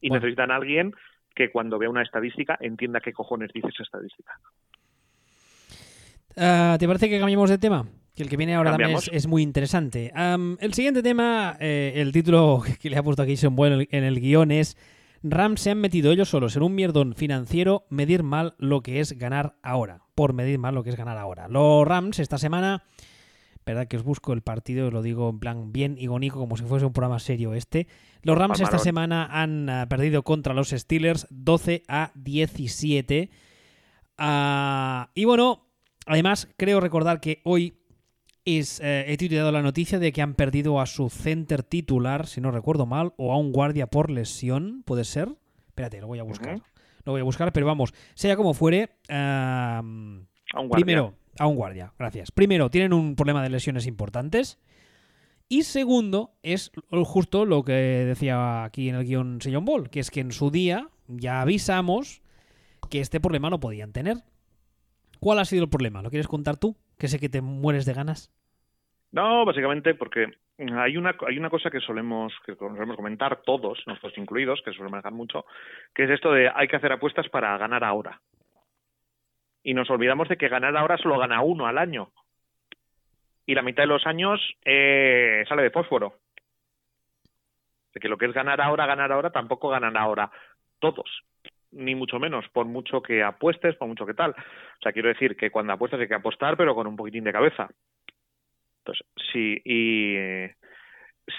[0.00, 0.20] Y Bueno.
[0.20, 0.94] necesitan a alguien
[1.34, 4.32] que cuando vea una estadística entienda qué cojones dice esa estadística.
[6.36, 7.86] Ah, ¿Te parece que cambiemos de tema?
[8.14, 10.12] Que el que viene ahora también es, muy interesante.
[10.60, 14.20] El siguiente tema, eh, el título que le ha puesto aquí en el, en el
[14.20, 14.76] guion es
[15.22, 19.18] Rams se han metido ellos solos en un mierdón financiero medir mal lo que es
[19.18, 20.02] ganar ahora.
[20.14, 21.48] Por medir mal lo que es ganar ahora.
[21.48, 22.84] Los Rams esta semana,
[23.66, 26.86] verdad que os busco el partido, lo digo en plan bien igónico, como si fuese
[26.86, 27.88] un programa serio este.
[28.22, 33.30] Los Rams esta semana han ah, perdido contra los Steelers 12 a 17.
[34.18, 35.66] Ah, y bueno,
[36.06, 37.78] además creo recordar que hoy
[38.56, 42.40] es, eh, he titulado la noticia de que han perdido a su center titular, si
[42.40, 45.28] no recuerdo mal, o a un guardia por lesión, ¿puede ser?
[45.66, 46.62] Espérate, lo voy a buscar.
[47.04, 50.68] Lo voy a buscar, pero vamos, sea como fuere, A un guardia.
[50.70, 52.30] primero, a un guardia, gracias.
[52.30, 54.58] Primero, tienen un problema de lesiones importantes.
[55.50, 56.70] Y segundo, es
[57.04, 60.50] justo lo que decía aquí en el guion Sillon Ball, que es que en su
[60.50, 62.22] día ya avisamos
[62.90, 64.22] que este problema lo podían tener.
[65.20, 66.02] ¿Cuál ha sido el problema?
[66.02, 66.76] ¿Lo quieres contar tú?
[66.98, 68.30] Que sé que te mueres de ganas.
[69.12, 70.26] No, básicamente porque
[70.58, 74.90] hay una, hay una cosa que solemos, que solemos comentar todos, nosotros incluidos, que suelen
[74.90, 75.46] manejar mucho,
[75.94, 78.20] que es esto de hay que hacer apuestas para ganar ahora.
[79.62, 82.10] Y nos olvidamos de que ganar ahora solo gana uno al año.
[83.46, 86.14] Y la mitad de los años eh, sale de fósforo.
[87.94, 90.30] De que lo que es ganar ahora, ganar ahora, tampoco ganan ahora
[90.78, 91.22] todos.
[91.70, 94.30] Ni mucho menos, por mucho que apuestes, por mucho que tal.
[94.32, 97.32] O sea, quiero decir que cuando apuestas hay que apostar, pero con un poquitín de
[97.32, 97.68] cabeza.
[98.88, 100.16] Entonces, si, y,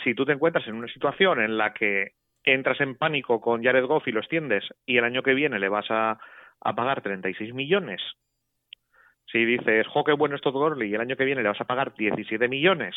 [0.03, 2.11] si tú te encuentras en una situación en la que
[2.43, 5.69] entras en pánico con Jared Goff y lo extiendes y el año que viene le
[5.69, 6.19] vas a,
[6.61, 8.01] a pagar 36 millones,
[9.31, 11.61] si dices, jo, qué bueno es Todd Gurley y el año que viene le vas
[11.61, 12.95] a pagar 17 millones,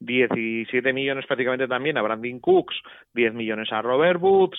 [0.00, 2.80] 17 millones prácticamente también a Brandon Cooks,
[3.14, 4.58] 10 millones a Robert Woods,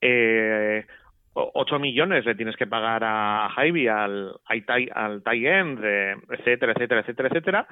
[0.00, 0.86] eh,
[1.34, 6.16] 8 millones le tienes que pagar a Javi, al, al, tight- al tight end, eh,
[6.30, 7.68] etcétera, etcétera, etcétera, etcétera.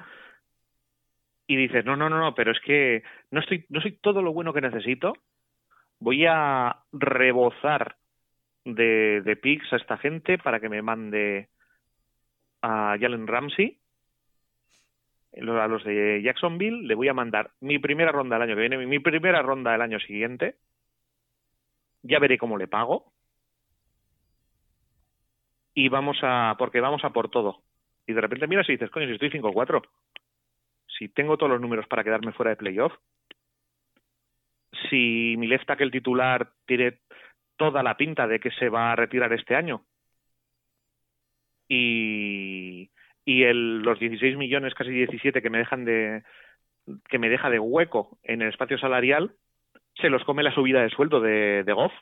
[1.47, 4.33] Y dices, no, no, no, no, pero es que no estoy, no soy todo lo
[4.33, 5.13] bueno que necesito.
[5.99, 7.97] Voy a rebozar
[8.65, 11.49] de, de picks a esta gente para que me mande
[12.61, 13.79] a Jalen Ramsey,
[15.33, 18.85] a los de Jacksonville, le voy a mandar mi primera ronda del año que viene,
[18.85, 20.55] mi primera ronda del año siguiente.
[22.03, 23.13] Ya veré cómo le pago
[25.73, 27.63] y vamos a, porque vamos a por todo.
[28.07, 29.81] Y de repente miras y dices, coño, si estoy 5-4,
[30.87, 32.93] si tengo todos los números para quedarme fuera de playoff,
[34.89, 36.99] si mi left tackle titular tiene
[37.57, 39.85] toda la pinta de que se va a retirar este año,
[41.67, 42.91] y,
[43.23, 46.23] y el, los 16 millones, casi 17 que me dejan de,
[47.07, 49.31] que me deja de hueco en el espacio salarial,
[49.95, 51.93] se los come la subida de sueldo de, de Goff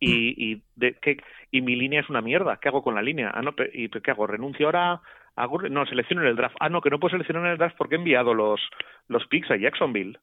[0.00, 0.62] y, y,
[1.00, 1.18] ¿qué?
[1.50, 2.58] y mi línea es una mierda.
[2.60, 3.30] ¿Qué hago con la línea?
[3.32, 4.26] Ah, no, ¿Y qué hago?
[4.26, 5.02] ¿Renuncio ahora?
[5.36, 6.56] Hago, no, selecciono en el draft.
[6.58, 8.60] Ah, no, que no puedo seleccionar en el draft porque he enviado los,
[9.08, 10.18] los picks a Jacksonville.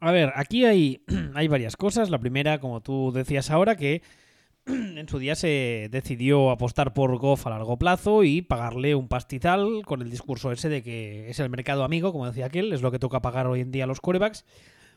[0.00, 1.02] A ver, aquí hay,
[1.34, 2.10] hay varias cosas.
[2.10, 4.02] La primera, como tú decías ahora, que
[4.66, 9.82] en su día se decidió apostar por Goff a largo plazo y pagarle un pastizal
[9.84, 12.90] con el discurso ese de que es el mercado amigo, como decía aquel, es lo
[12.90, 14.44] que toca pagar hoy en día a los quarterbacks.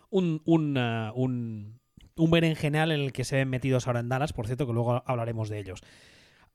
[0.10, 1.80] Un, un, uh, un,
[2.16, 5.04] un berenjenal en el que se ven metidos ahora en Dallas, por cierto, que luego
[5.06, 5.82] hablaremos de ellos.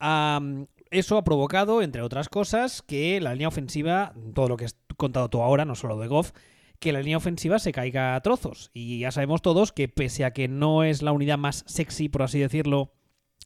[0.01, 4.77] Um, eso ha provocado, entre otras cosas, que la línea ofensiva, todo lo que has
[4.97, 6.33] contado tú ahora, no solo de Goff,
[6.79, 8.71] que la línea ofensiva se caiga a trozos.
[8.73, 12.23] Y ya sabemos todos que pese a que no es la unidad más sexy, por
[12.23, 12.93] así decirlo,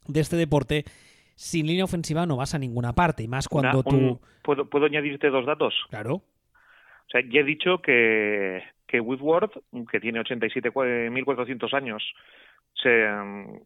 [0.07, 0.85] de este deporte,
[1.35, 3.23] sin línea ofensiva no vas a ninguna parte.
[3.23, 4.21] Y más cuando Una- tú...
[4.43, 5.75] ¿puedo, ¿Puedo añadirte dos datos?
[5.89, 6.17] Claro.
[6.17, 9.55] O sea, ya he dicho que, que Whitworth,
[9.91, 12.03] que tiene 87.400 años,
[12.75, 13.59] se, mm,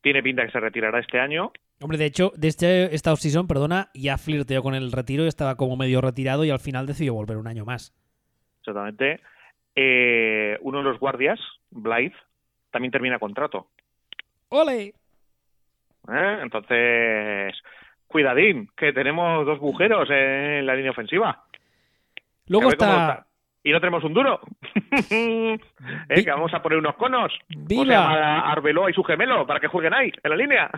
[0.00, 1.50] tiene pinta que se retirará este año.
[1.80, 5.56] Hombre, de hecho, de este, esta offseason, perdona, ya flirteó con el retiro y estaba
[5.56, 7.92] como medio retirado y al final decidió volver un año más.
[8.60, 9.20] Exactamente.
[9.74, 12.16] Eh, uno de los guardias, Blythe,
[12.70, 13.66] también termina contrato.
[14.50, 14.94] ¡Ole!
[16.08, 16.38] ¿eh?
[16.40, 17.52] Entonces,
[18.06, 21.44] cuidadín, que tenemos dos agujeros en la línea ofensiva.
[22.46, 23.26] Luego está...
[23.66, 24.38] Y no tenemos un duro.
[25.10, 25.58] ¿Eh?
[26.08, 27.32] Que vamos a poner unos conos.
[27.48, 27.82] ¡Viva!
[27.82, 30.70] O sea, a Arbeloa y su gemelo para que jueguen ahí, en la línea.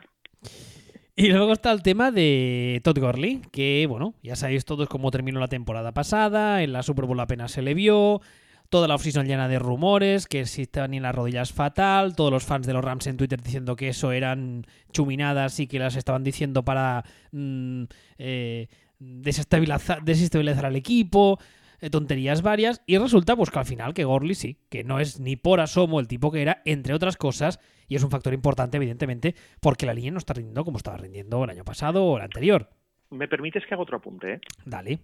[1.14, 5.38] Y luego está el tema de Todd Gurley, que, bueno, ya sabéis todos cómo terminó
[5.38, 8.22] la temporada pasada, en la Super Bowl apenas se le vio,
[8.70, 12.46] toda la offseason llena de rumores, que si estaban en las rodillas fatal, todos los
[12.46, 16.24] fans de los Rams en Twitter diciendo que eso eran chuminadas y que las estaban
[16.24, 17.82] diciendo para mm,
[18.16, 21.38] eh, desestabilizar, desestabilizar al equipo,
[21.80, 25.20] eh, tonterías varias, y resulta pues que al final que Gurley sí, que no es
[25.20, 28.76] ni por asomo el tipo que era, entre otras cosas, y es un factor importante,
[28.76, 32.24] evidentemente, porque la línea no está rindiendo como estaba rindiendo el año pasado o el
[32.24, 32.68] anterior.
[33.10, 34.34] ¿Me permites que haga otro apunte?
[34.34, 34.40] eh?
[34.64, 34.98] Dale.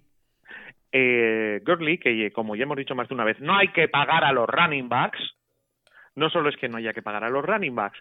[0.92, 4.24] Eh, Gurley, que como ya hemos dicho más de una vez, no hay que pagar
[4.24, 5.18] a los running backs.
[6.14, 7.98] No solo es que no haya que pagar a los running backs,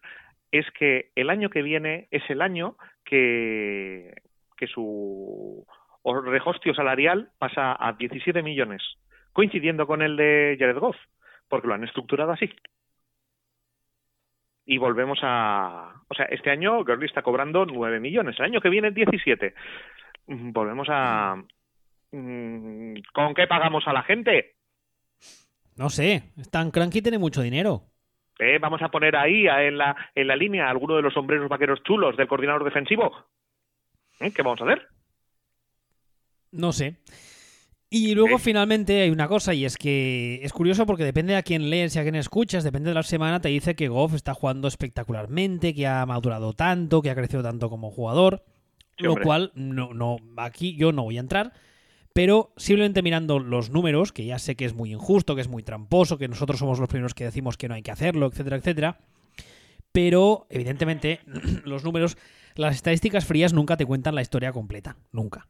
[0.52, 4.14] es que el año que viene es el año que,
[4.56, 5.66] que su
[6.04, 8.82] rehostio salarial pasa a 17 millones,
[9.32, 10.98] coincidiendo con el de Jared Goff,
[11.48, 12.50] porque lo han estructurado así.
[14.66, 15.94] y volvemos a...
[16.08, 19.54] O sea, este año Gurley está cobrando 9 millones, el año que viene 17.
[20.28, 21.36] Mm, Volvemos a...
[22.12, 24.56] Mm, ¿Con qué pagamos a la gente?
[25.76, 27.82] No sé, Stan Cranky tiene mucho dinero.
[28.40, 28.58] ¿Eh?
[28.60, 32.16] Vamos a poner ahí en la, en la línea alguno de los sombreros vaqueros chulos
[32.16, 33.26] del coordinador defensivo.
[34.20, 34.32] ¿Eh?
[34.34, 34.88] ¿Qué vamos a hacer?
[36.54, 36.98] No sé.
[37.90, 41.70] Y luego finalmente hay una cosa y es que es curioso porque depende a quién
[41.70, 44.68] lees y a quién escuchas, depende de la semana, te dice que Goff está jugando
[44.68, 48.44] espectacularmente, que ha madurado tanto, que ha crecido tanto como jugador,
[48.98, 51.54] Sí, lo cual no, no, aquí yo no voy a entrar,
[52.14, 55.62] pero simplemente mirando los números, que ya sé que es muy injusto, que es muy
[55.62, 59.00] tramposo, que nosotros somos los primeros que decimos que no hay que hacerlo, etcétera, etcétera,
[59.92, 61.20] pero evidentemente
[61.64, 62.18] los números,
[62.56, 65.48] las estadísticas frías nunca te cuentan la historia completa, nunca.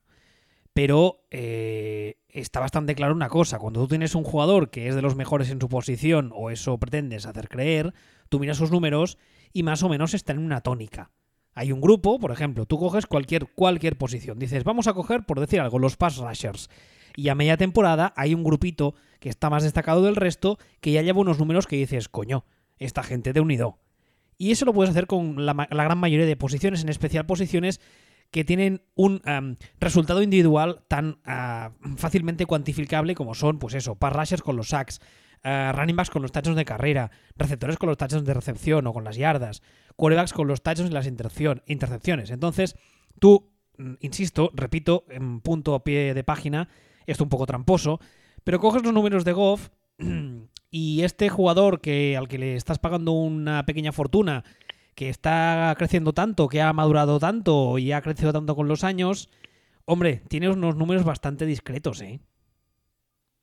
[0.74, 5.04] Pero eh, está bastante claro una cosa, cuando tú tienes un jugador que es de
[5.04, 7.94] los mejores en su posición, o eso pretendes hacer creer,
[8.30, 9.20] tú miras sus números
[9.54, 11.12] y más o menos están en una tónica.
[11.54, 15.40] Hay un grupo, por ejemplo, tú coges cualquier, cualquier posición, dices, vamos a coger, por
[15.40, 16.70] decir algo, los pass rushers.
[17.16, 21.04] Y a media temporada hay un grupito que está más destacado del resto, que ya
[21.04, 22.46] lleva unos números que dices, coño,
[22.80, 23.78] esta gente de unido.
[24.40, 27.80] Y eso lo puedes hacer con la, la gran mayoría de posiciones, en especial posiciones
[28.34, 29.22] que tienen un
[29.80, 35.02] resultado individual tan ah, fácilmente cuantificable como son, pues eso, pass rushers con los sacks,
[35.44, 38.94] ah, running backs con los touchdowns de carrera, receptores con los touchdowns de recepción o
[38.94, 39.62] con las yardas,
[39.96, 42.32] quarterbacks con los touchdowns y las intercepciones.
[42.32, 42.76] Entonces,
[43.20, 46.70] tú, mm, insisto, repito, en punto a pie de página,
[47.06, 48.00] esto un poco tramposo,
[48.44, 49.70] pero coges los números de Goff
[50.72, 54.44] y este jugador que al que le estás pagando una pequeña fortuna,
[54.96, 59.30] que está creciendo tanto, que ha madurado tanto y ha crecido tanto con los años,
[59.86, 62.20] hombre, tiene unos números bastante discretos, ¿eh?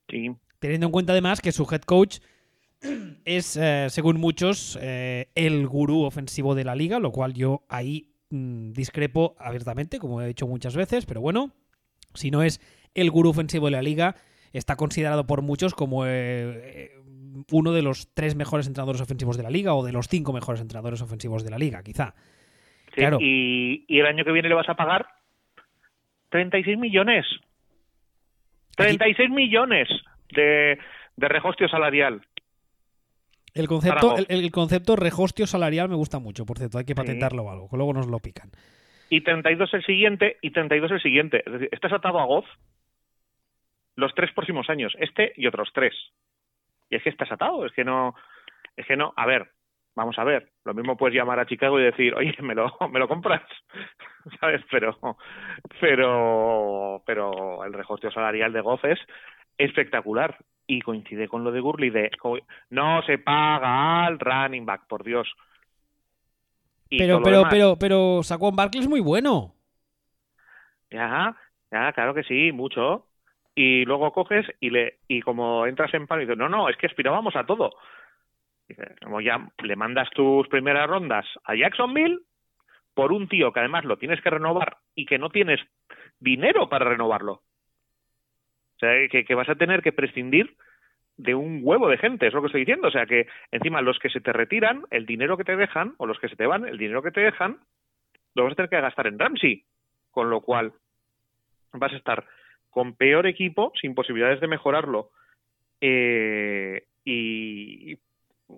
[0.09, 0.31] Sí.
[0.59, 2.19] Teniendo en cuenta además que su head coach
[3.25, 8.13] es, eh, según muchos, eh, el gurú ofensivo de la liga, lo cual yo ahí
[8.31, 11.53] mm, discrepo abiertamente, como he dicho muchas veces, pero bueno,
[12.15, 12.61] si no es
[12.95, 14.17] el gurú ofensivo de la liga,
[14.53, 16.91] está considerado por muchos como eh, eh,
[17.53, 20.61] uno de los tres mejores entrenadores ofensivos de la liga o de los cinco mejores
[20.61, 22.15] entrenadores ofensivos de la liga, quizá.
[22.89, 23.19] Sí, Claro.
[23.21, 25.07] Y, y el año que viene le vas a pagar
[26.31, 27.27] 36 millones.
[28.77, 29.89] 36 millones
[30.35, 30.79] de,
[31.17, 32.23] de regostio salarial.
[33.53, 36.97] El concepto, el, el concepto regostio salarial me gusta mucho, por cierto, hay que Sí.
[36.97, 38.51] patentarlo o algo, que luego nos lo pican.
[39.09, 41.43] Y 32 el siguiente y 32 el siguiente.
[41.45, 42.47] Es decir, estás atado a Goff
[43.97, 45.95] los tres próximos años, este y otros tres.
[46.91, 48.15] Y es que estás atado, es que no,
[48.77, 49.51] es que no, a ver,
[49.95, 52.99] vamos a ver, lo mismo puedes llamar a Chicago y decir, oye, me lo, me
[52.99, 53.43] lo compras,
[54.41, 54.63] ¿sabes?
[54.71, 54.97] Pero,
[55.81, 58.99] pero, pero el regostio salarial de Goff es
[59.57, 62.11] espectacular y coincide con lo de Gurley de
[62.71, 65.29] no se paga al running back, por Dios.
[66.89, 69.55] Y Pero, pero, pero, pero Saquon Barkley es muy bueno.
[70.91, 71.37] Ya,
[71.71, 73.10] ya, claro que sí, mucho.
[73.63, 77.37] Y luego coges y le y como entras en dices, no, no, es que aspirábamos
[77.37, 77.75] a todo.
[79.03, 82.21] Como ya le mandas tus primeras rondas a Jacksonville
[82.95, 85.61] por un tío que además lo tienes que renovar y que no tienes
[86.21, 87.33] dinero para renovarlo.
[87.33, 90.57] O sea, que vas a tener que prescindir
[91.19, 92.89] de un huevo de gente, es lo que estoy diciendo.
[92.89, 96.07] O sea, que encima los que se te retiran, el dinero que te dejan, o
[96.07, 97.59] los que se te van, el dinero que te dejan,
[98.35, 99.65] lo vas a tener que gastar en Ramsey.
[100.11, 100.73] Con lo cual,
[101.75, 102.25] vas a estar
[102.71, 105.11] con peor equipo, sin posibilidades de mejorarlo
[105.81, 107.97] eh, y,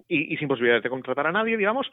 [0.09, 1.90] sin posibilidades de contratar a nadie, digamos,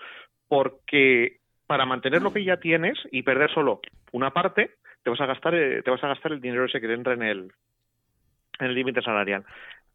[0.47, 4.71] porque para mantener lo que ya tienes y perder solo una parte,
[5.03, 7.13] te vas a gastar, eh, te vas a gastar el dinero ese que te entra
[7.13, 7.51] en el
[8.59, 9.45] en el límite salarial.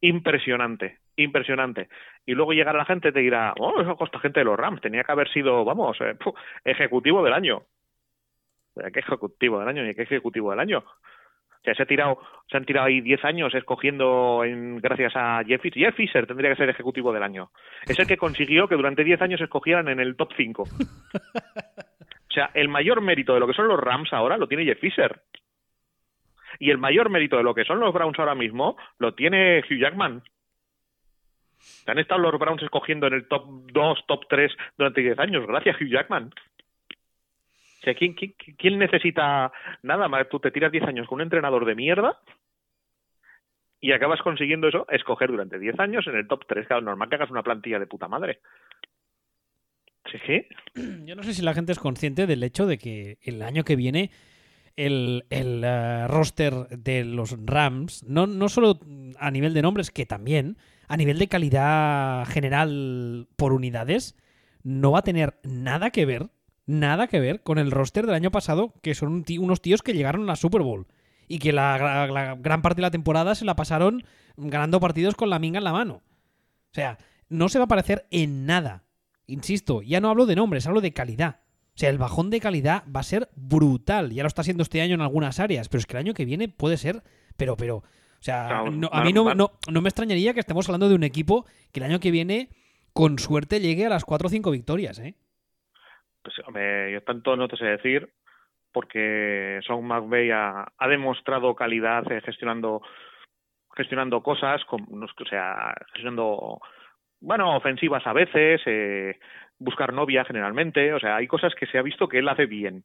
[0.01, 1.89] Impresionante, impresionante.
[2.27, 4.81] Y luego llegará la gente y te dirá, oh, eso costa gente de los Rams,
[4.81, 6.17] tenía que haber sido, vamos, eh,
[6.65, 7.63] ejecutivo del año.
[8.93, 9.83] ¿Qué ejecutivo del año?
[9.95, 10.85] qué ejecutivo del año?
[11.65, 12.19] O sea, se, ha tirado,
[12.51, 15.83] se han tirado ahí 10 años escogiendo, en, gracias a Jeff Fisher.
[15.83, 17.51] Jeff Fisher tendría que ser ejecutivo del año.
[17.87, 20.65] Es el que consiguió que durante 10 años escogieran en el top 5.
[22.27, 24.81] O sea, el mayor mérito de lo que son los Rams ahora lo tiene Jeff
[24.81, 25.23] Fisher.
[26.59, 29.79] Y el mayor mérito de lo que son los Browns ahora mismo lo tiene Hugh
[29.79, 30.21] Jackman.
[31.59, 35.47] Se han estado los Browns escogiendo en el top 2, top 3 durante 10 años,
[35.47, 36.33] gracias a Hugh Jackman.
[37.85, 40.29] Sea, ¿quién, quién, quién necesita nada más?
[40.29, 42.19] Tú te tiras 10 años con un entrenador de mierda
[43.81, 46.67] y acabas consiguiendo eso, escoger durante 10 años en el top 3.
[46.67, 48.41] Claro, normal que hagas una plantilla de puta madre.
[50.11, 50.19] ¿Sí?
[50.27, 50.47] sí?
[51.05, 53.77] Yo no sé si la gente es consciente del hecho de que el año que
[53.77, 54.11] viene
[54.77, 58.81] el, el eh, roster de los Rams, no, no solo
[59.19, 60.57] a nivel de nombres, que también,
[60.89, 64.17] a nivel de calidad general por unidades,
[64.63, 66.31] no va a tener nada que ver,
[66.67, 70.23] nada que ver con el roster del año pasado, que son unos tíos que llegaron
[70.23, 70.87] a la Super Bowl
[71.29, 74.05] y que la, la, gran parte de la temporada se la pasaron
[74.37, 75.95] ganando partidos con la minga en la mano.
[75.95, 76.99] O sea,
[77.29, 78.85] no se va a parecer en nada.
[79.27, 81.41] Insisto, ya no hablo de nombres, hablo de calidad.
[81.75, 84.13] O sea, el bajón de calidad va a ser brutal.
[84.13, 86.25] Ya lo está siendo este año en algunas áreas, pero es que el año que
[86.25, 87.03] viene puede ser,
[87.37, 87.85] pero, pero, o
[88.21, 91.81] sea, a mí no, no, no, me extrañaría que estemos hablando de un equipo que
[91.81, 92.51] el año que viene,
[92.93, 95.17] con suerte, llegue a las 4 o 5 victorias, ¿eh?
[96.25, 98.11] Pues, hombre, yo tanto no te sé decir,
[98.73, 102.83] porque Sean McVay ha, demostrado calidad eh, gestionando
[103.77, 106.61] gestionando cosas, como, o sea, gestionando,
[107.21, 109.19] bueno, ofensivas a veces, eh,
[109.59, 112.85] buscar novia generalmente, o sea, hay cosas que se ha visto que él hace bien,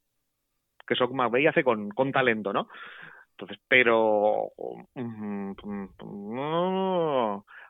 [0.88, 2.68] que Sean McVay hace con, con talento, ¿no?
[3.32, 4.52] Entonces, pero
[4.96, 5.52] mm,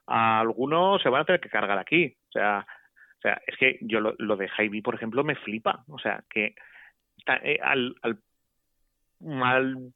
[0.08, 2.66] a algunos se van a tener que cargar aquí, o sea,
[3.20, 6.24] o sea, es que yo lo, lo de Jaime, por ejemplo, me flipa, o sea,
[6.30, 6.56] que
[7.44, 8.18] eh, al, al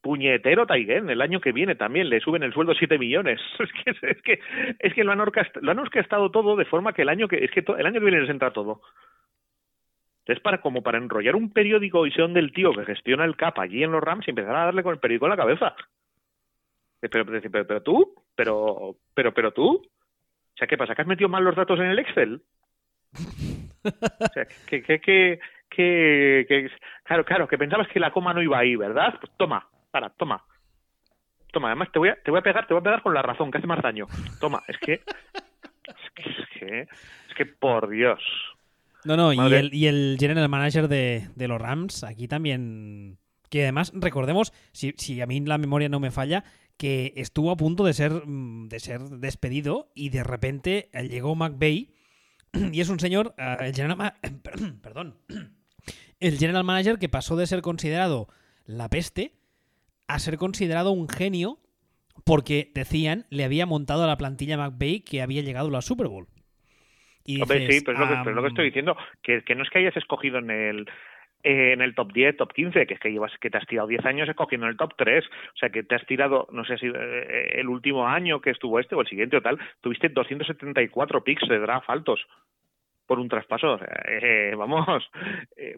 [0.02, 3.40] puñetero Taigen el año que viene también le suben el sueldo 7 millones.
[4.02, 4.40] Es que
[4.78, 7.42] es que lo han orquestado, lo han orquestado todo de forma que el año que
[7.42, 8.82] es que el año que viene les entra todo.
[10.26, 13.58] Es para como para enrollar un periódico y ser del tío que gestiona el CAP
[13.58, 15.74] allí en los Rams y empezar a darle con el periódico en la cabeza.
[17.00, 19.76] Pero pero, pero, pero tú pero pero pero tú.
[19.76, 22.42] O sea qué pasa que has metido mal los datos en el Excel
[23.84, 25.40] o sea que que que
[25.74, 26.70] que,
[27.04, 29.14] claro, claro, que pensabas que la coma no iba ahí, ¿verdad?
[29.20, 30.44] Pues toma, para, toma.
[31.52, 33.22] Toma, además te voy a, te voy a pegar, te voy a pegar con la
[33.22, 34.06] razón, que hace más daño.
[34.40, 38.20] Toma, es que es que, es que, es que por Dios.
[39.04, 43.18] No, no, y el, y el, general manager de, de, los Rams, aquí también.
[43.50, 46.42] Que además, recordemos, si, si, a mí la memoria no me falla,
[46.78, 51.93] que estuvo a punto de ser, mm, de ser despedido y de repente llegó McVeigh
[52.72, 54.14] y es un señor, uh, el general,
[54.82, 55.18] perdón,
[56.20, 58.28] el general manager que pasó de ser considerado
[58.66, 59.32] la peste
[60.06, 61.58] a ser considerado un genio
[62.24, 66.08] porque decían le había montado a la plantilla McVeigh que había llegado a la Super
[66.08, 66.28] Bowl.
[67.26, 69.54] Y Hombre, sí, pero es, lo que, pero es, lo que, estoy diciendo, que, que,
[69.54, 70.86] no es que hayas escogido en el
[71.44, 74.04] en el top 10, top 15, que es que llevas que te has tirado 10
[74.06, 76.86] años escogiendo en el top 3, o sea que te has tirado, no sé si
[76.86, 81.46] eh, el último año que estuvo este o el siguiente o tal, tuviste 274 picks
[81.46, 82.26] de draft altos
[83.06, 83.78] por un traspaso.
[84.08, 85.10] Eh, vamos,
[85.56, 85.76] eh,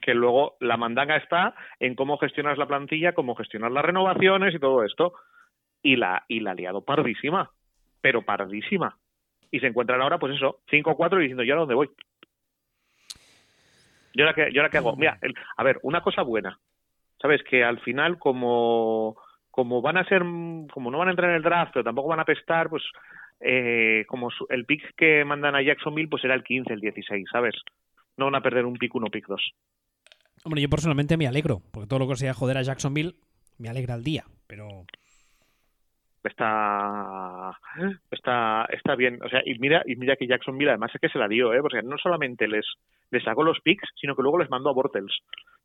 [0.00, 4.58] que luego la mandanga está en cómo gestionas la plantilla, cómo gestionar las renovaciones y
[4.58, 5.12] todo esto.
[5.82, 7.50] Y la, y la ha liado pardísima,
[8.00, 8.96] pero pardísima.
[9.50, 11.90] Y se encuentran ahora, pues eso, 5-4 y diciendo, ¿yo a dónde voy?
[14.18, 14.96] ¿Yo ahora qué, yo ahora qué hago?
[14.96, 15.16] Mira,
[15.56, 16.58] a ver, una cosa buena.
[17.22, 17.40] ¿Sabes?
[17.48, 19.16] Que al final, como,
[19.48, 20.22] como van a ser,
[20.72, 22.82] como no van a entrar en el draft, pero tampoco van a pestar, pues
[23.38, 27.54] eh, como el pick que mandan a Jacksonville, pues era el 15, el 16, ¿sabes?
[28.16, 29.40] No van a perder un pick 1, pick 2.
[30.42, 33.14] Hombre, yo personalmente me alegro, porque todo lo que sea joder a Jacksonville
[33.56, 34.84] me alegra el día, pero
[36.24, 37.56] está
[38.10, 41.18] está está bien o sea y mira y mira que Jacksonville además es que se
[41.18, 42.66] la dio eh porque no solamente les
[43.10, 45.12] les sacó los picks sino que luego les mandó a Bortles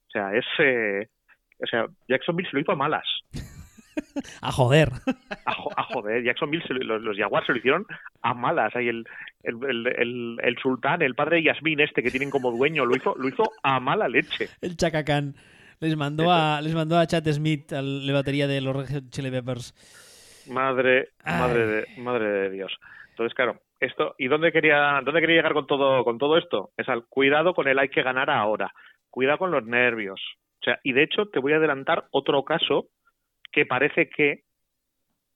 [0.08, 1.08] o sea es eh,
[1.62, 3.08] o sea Jacksonville se lo hizo a malas
[4.42, 4.92] a joder.
[5.46, 7.86] A, joder, Jacksonville, los, los, Jaguars se lo hicieron
[8.22, 8.76] a malas.
[8.76, 9.06] Ahí el,
[9.44, 13.16] el, el, el, sultán, el padre de Yasmín este que tienen como dueño, lo hizo,
[13.18, 14.50] lo hizo a mala leche.
[14.62, 15.36] El Chacacán.
[15.80, 19.74] Les mandó a, les mandó a Chad Smith, a la batería de los Chili Peppers.
[20.48, 22.78] Madre, madre de, madre de Dios.
[23.10, 26.72] Entonces, claro, esto, ¿y dónde quería, dónde quería llegar con todo, con todo esto?
[26.78, 28.74] Es al cuidado con el hay que ganar ahora.
[29.10, 30.20] Cuidado con los nervios.
[30.62, 32.88] O sea, y de hecho te voy a adelantar otro caso
[33.52, 34.44] que parece que,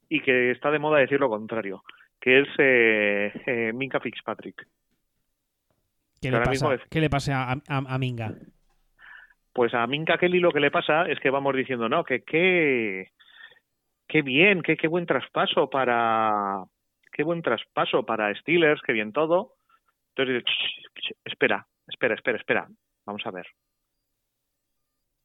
[0.08, 1.84] y que está de moda decir lo contrario,
[2.20, 4.66] que es eh, eh, Minka Fitzpatrick.
[6.20, 6.78] ¿Qué le, pasa?
[6.90, 8.34] ¿Qué le pasa a, a, Minka?
[9.52, 13.10] Pues a Minka Kelly lo que le pasa es que vamos diciendo, no, que qué
[14.08, 16.64] qué bien, qué, qué buen traspaso para
[17.12, 19.54] qué buen traspaso para Steelers, qué bien todo.
[20.16, 20.44] Entonces,
[21.24, 22.68] espera, espera, espera, espera,
[23.06, 23.46] vamos a ver.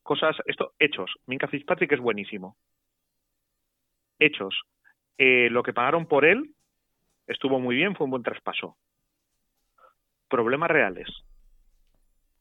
[0.03, 1.11] Cosas, esto, hechos.
[1.25, 2.57] Minka Fitzpatrick es buenísimo
[4.23, 4.55] hechos.
[5.17, 6.51] Eh, lo que pagaron por él
[7.27, 8.77] estuvo muy bien, fue un buen traspaso.
[10.27, 11.07] Problemas reales.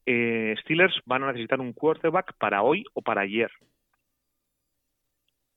[0.06, 3.50] Eh, Steelers van a necesitar un quarterback para hoy o para ayer.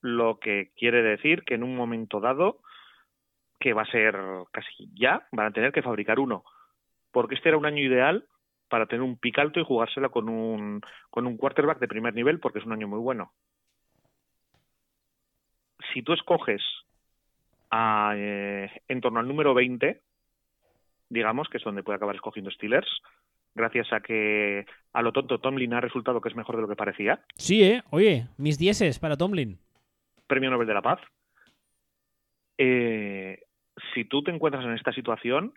[0.06, 2.60] Lo que quiere decir que en un momento dado,
[3.58, 4.16] que va a ser
[4.52, 6.44] casi ya, van a tener que fabricar uno.
[7.10, 8.26] Porque este era un año ideal
[8.68, 10.80] para tener un pic alto y jugársela con un,
[11.10, 13.32] con un quarterback de primer nivel, porque es un año muy bueno
[15.96, 16.60] si tú escoges
[17.70, 20.02] a, eh, en torno al número 20,
[21.08, 22.88] digamos, que es donde puede acabar escogiendo Steelers,
[23.54, 26.76] gracias a que a lo tonto Tomlin ha resultado que es mejor de lo que
[26.76, 27.20] parecía.
[27.36, 27.82] Sí, ¿eh?
[27.90, 29.58] Oye, mis dieces para Tomlin.
[30.26, 31.00] Premio Nobel de la Paz.
[32.58, 33.40] Eh,
[33.94, 35.52] si tú te encuentras en esta situación,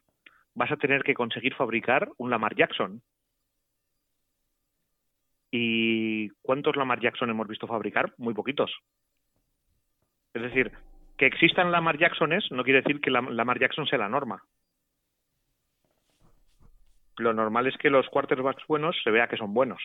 [0.54, 3.02] vas a tener que conseguir fabricar un Lamar Jackson.
[5.52, 8.14] ¿Y cuántos Lamar Jackson hemos visto fabricar?
[8.18, 8.72] Muy poquitos.
[10.34, 10.72] Es decir,
[11.18, 14.44] que existan Lamar Jacksones no quiere decir que Lamar Jackson sea la norma.
[17.18, 19.82] Lo normal es que los quarterbacks buenos se vea que son buenos.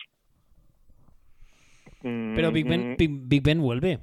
[2.01, 3.99] Pero Big Ben, mm, Big Ben vuelve.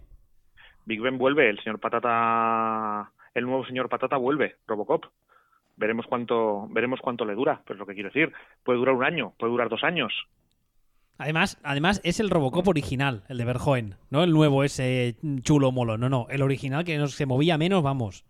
[0.85, 5.07] Big Ben vuelve, el señor Patata, el nuevo señor Patata vuelve, Robocop.
[5.76, 8.33] Veremos cuánto, veremos cuánto le dura, pero es lo que quiero decir.
[8.62, 10.12] Puede durar un año, puede durar dos años.
[11.18, 15.97] Además, además es el Robocop original, el de Verhoeven, no el nuevo ese chulo molo,
[15.97, 18.24] no, no, el original que se movía menos, vamos.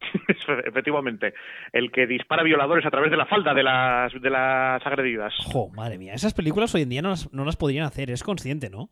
[0.64, 1.34] Efectivamente,
[1.72, 5.34] el que dispara violadores a través de la falda de las, de las agredidas.
[5.44, 8.22] Jo, madre mía, esas películas hoy en día no las, no las podrían hacer, es
[8.22, 8.90] consciente, ¿no?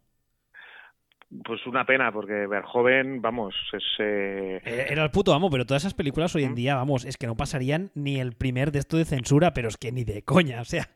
[1.43, 3.83] Pues una pena, porque Verhoeven, vamos, es...
[3.99, 4.87] Eh, eh...
[4.89, 7.35] Era el puto amo, pero todas esas películas hoy en día, vamos, es que no
[7.35, 10.65] pasarían ni el primer de esto de censura, pero es que ni de coña, o
[10.65, 10.89] sea...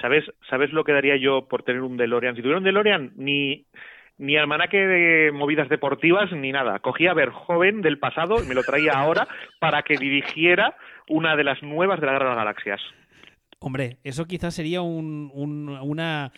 [0.00, 2.36] ¿Sabes, ¿Sabes lo que daría yo por tener un DeLorean?
[2.36, 3.66] Si tuviera un DeLorean, ni,
[4.16, 6.78] ni almanaque de movidas deportivas ni nada.
[6.78, 9.26] Cogía a Verhoeven del pasado y me lo traía ahora
[9.60, 10.76] para que dirigiera
[11.08, 12.80] una de las nuevas de la Guerra de las Galaxias.
[13.60, 16.30] Hombre, eso quizás sería un, una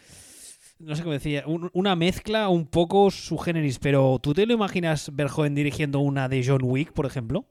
[0.81, 5.15] no sé cómo decía, una mezcla un poco su generis, pero ¿tú te lo imaginas
[5.15, 7.45] Verhoeven dirigiendo una de John Wick, por ejemplo?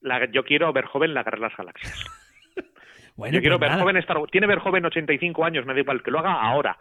[0.00, 2.04] La, yo quiero Verhoeven la Guerra de las Galaxias.
[3.16, 6.18] bueno, yo quiero pues Verhoeven estar, tiene Verhoeven 85 años, me da igual, que lo
[6.18, 6.76] haga ahora.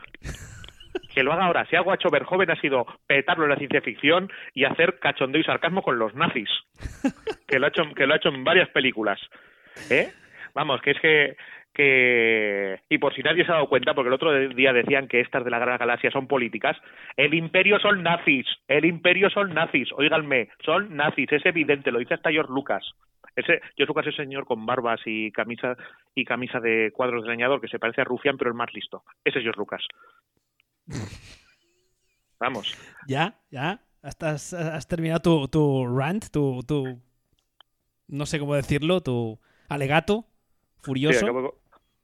[1.14, 1.66] que lo haga ahora.
[1.70, 5.42] Si algo ha hecho Verhoeven ha sido petarlo en la ciencia ficción y hacer cachondeo
[5.42, 6.50] y sarcasmo con los nazis.
[7.48, 9.20] que lo ha hecho, que lo ha hecho en varias películas.
[9.90, 10.12] ¿Eh?
[10.56, 11.38] Vamos, que es que
[11.74, 15.22] que, y por si nadie se ha dado cuenta, porque el otro día decían que
[15.22, 16.78] estas de la Gran Galaxia son políticas,
[17.18, 22.14] el imperio son nazis, el imperio son nazis, oíganme, son nazis, es evidente, lo dice
[22.14, 22.84] hasta George Lucas.
[23.36, 25.76] Ese, George Lucas es señor con barbas y camisa
[26.14, 29.04] y camisa de cuadros de leñador que se parece a Rufián, pero el más listo.
[29.24, 29.82] Ese es George Lucas.
[32.40, 32.78] Vamos.
[33.08, 33.82] Ya, ya.
[34.04, 37.02] Has, has terminado tu, tu rant, tu, tu.
[38.08, 40.28] No sé cómo decirlo, tu alegato
[40.84, 41.63] furioso.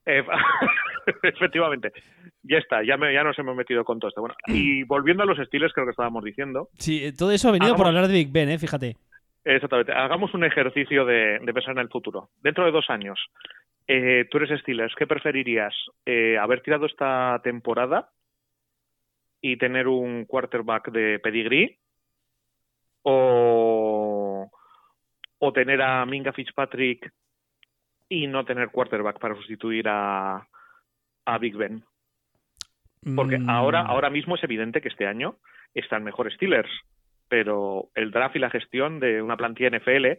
[0.10, 0.24] Eh,
[1.24, 1.92] efectivamente.
[2.42, 4.22] Ya está, ya, me, ya nos hemos metido con todo esto.
[4.22, 6.70] Bueno, y volviendo a los estilos, creo que estábamos diciendo.
[6.78, 8.58] Sí, eh, todo eso ha venido por hablar de Big Ben, ¿eh?
[8.58, 8.96] fíjate.
[9.44, 9.92] Exactamente.
[9.92, 12.30] Hagamos un ejercicio de, pensar en el futuro.
[12.42, 13.20] Dentro de dos años,
[13.88, 15.74] eh, tú eres Steelers, ¿qué preferirías?
[16.40, 18.10] ¿Haber tirado esta temporada
[19.42, 21.78] y tener un quarterback de pedigree?
[23.04, 24.50] ¿O,
[25.40, 27.12] o tener a Minga Fitzpatrick
[28.10, 30.48] y no tener quarterback para sustituir a,
[31.26, 31.84] a Big Ben.
[33.16, 33.50] Porque mm.
[33.50, 35.38] ahora, ahora mismo es evidente que este año
[35.74, 36.70] están mejores Steelers,
[37.30, 40.18] pero el draft y la gestión de una plantilla NFL,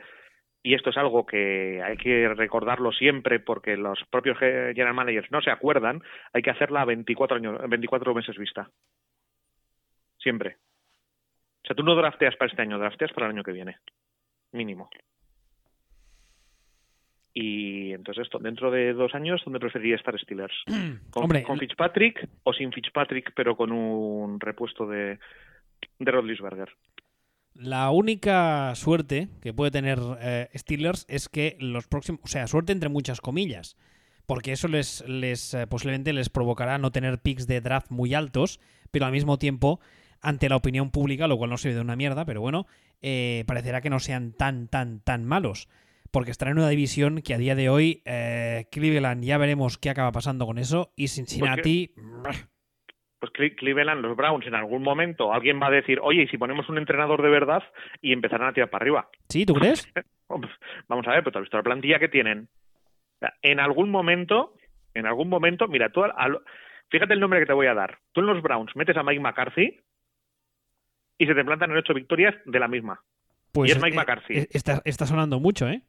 [0.62, 5.40] y esto es algo que hay que recordarlo siempre porque los propios general managers no
[5.40, 8.70] se acuerdan, hay que hacerla a 24, años, 24 meses vista.
[10.18, 10.56] Siempre.
[11.64, 13.78] O sea, tú no drafteas para este año, drafteas para el año que viene.
[14.52, 14.90] Mínimo.
[17.32, 20.54] Y entonces, esto, dentro de dos años, ¿dónde preferiría estar Steelers?
[21.10, 25.18] ¿Con, Hombre, ¿Con, Fitzpatrick o sin Fitzpatrick, pero con un repuesto de,
[25.98, 26.70] de Rodlisberger?
[27.54, 32.72] La única suerte que puede tener eh, Steelers es que los próximos, o sea, suerte
[32.72, 33.76] entre muchas comillas,
[34.26, 38.60] porque eso les, les eh, posiblemente les provocará no tener picks de draft muy altos,
[38.90, 39.80] pero al mismo tiempo
[40.22, 42.66] ante la opinión pública, lo cual no se ve de una mierda, pero bueno,
[43.02, 45.68] eh, parecerá que no sean tan, tan, tan malos
[46.10, 49.90] porque estará en una división que a día de hoy eh, Cleveland ya veremos qué
[49.90, 51.92] acaba pasando con eso y Cincinnati...
[53.18, 56.70] Pues, Cleveland, los Browns, en algún momento alguien va a decir, oye, ¿y si ponemos
[56.70, 57.62] un entrenador de verdad?
[58.00, 59.08] Y empezarán a tirar para arriba.
[59.28, 59.44] ¿Sí?
[59.44, 59.86] ¿Tú crees?
[60.88, 62.48] Vamos a ver, pero ¿te has visto la plantilla que tienen?
[63.42, 64.54] En algún momento,
[64.94, 66.02] en algún momento, mira, tú,
[66.88, 67.98] fíjate el nombre que te voy a dar.
[68.12, 69.80] Tú en los Browns metes a Mike McCarthy
[71.18, 73.02] y se te plantan en ocho victorias de la misma.
[73.52, 74.38] Pues y es Mike eh, McCarthy.
[74.38, 75.82] Eh, está, está sonando mucho, ¿eh?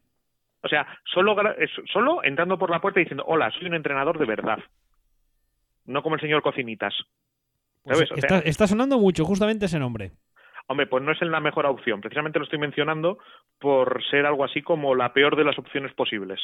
[0.64, 1.36] O sea, solo,
[1.92, 4.60] solo entrando por la puerta y diciendo, hola, soy un entrenador de verdad.
[5.86, 6.94] No como el señor Cocinitas.
[7.84, 8.10] Pues
[8.46, 10.12] está, sonando mucho justamente ese nombre.
[10.68, 12.00] Hombre, pues no es la mejor opción.
[12.00, 13.18] Precisamente lo estoy mencionando
[13.60, 16.40] por ser algo así como la peor de las opciones posibles.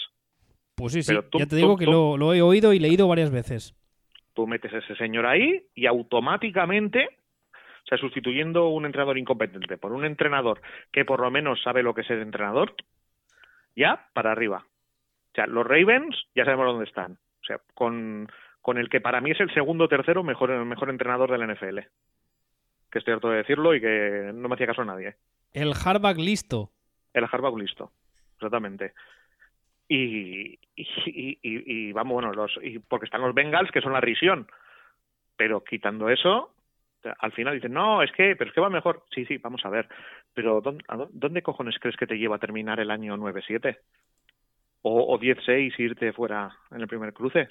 [0.76, 1.14] Pues sí, sí.
[1.14, 3.76] ya te digo que lo, lo, he oído y leído varias veces.
[4.34, 7.08] Tú metes a ese señor ahí y automáticamente,
[7.54, 10.62] o sea, sustituyendo un entrenador incompetente por un entrenador
[10.92, 12.76] que por lo menos sabe lo que es el entrenador,
[13.78, 14.66] ya para arriba.
[15.34, 17.14] sea, los Ravens ya sabemos dónde están.
[17.14, 18.28] O sea, con,
[18.62, 21.80] con el que para mí es el segundo o tercero mejor, mejor entrenador del NFL.
[22.92, 25.16] Que estoy harto de decirlo y que no me hacía caso a nadie.
[25.54, 26.72] El hardback listo.
[27.14, 27.92] El hardback listo,
[28.36, 28.94] exactamente.
[29.88, 34.48] Y, y, y, vamos, bueno, los, y porque están los Bengals, que son la risión.
[35.38, 36.54] Pero quitando eso,
[37.20, 39.06] al final dicen, no, es que, pero es que va mejor.
[39.14, 39.88] Sí, sí, vamos a ver.
[40.38, 43.76] Pero ¿dónde, ¿dónde cojones crees que te lleva a terminar el año 9-7?
[44.84, 47.48] O, o 10-6 irte fuera en el primer cruce.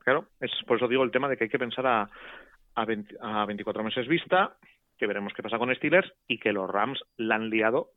[0.00, 2.10] Claro, es por eso digo el tema de que hay que pensar a,
[2.74, 2.84] a,
[3.46, 4.56] 24 meses vista,
[4.96, 7.90] que veremos qué pasa con Steelers y que los Rams la han liado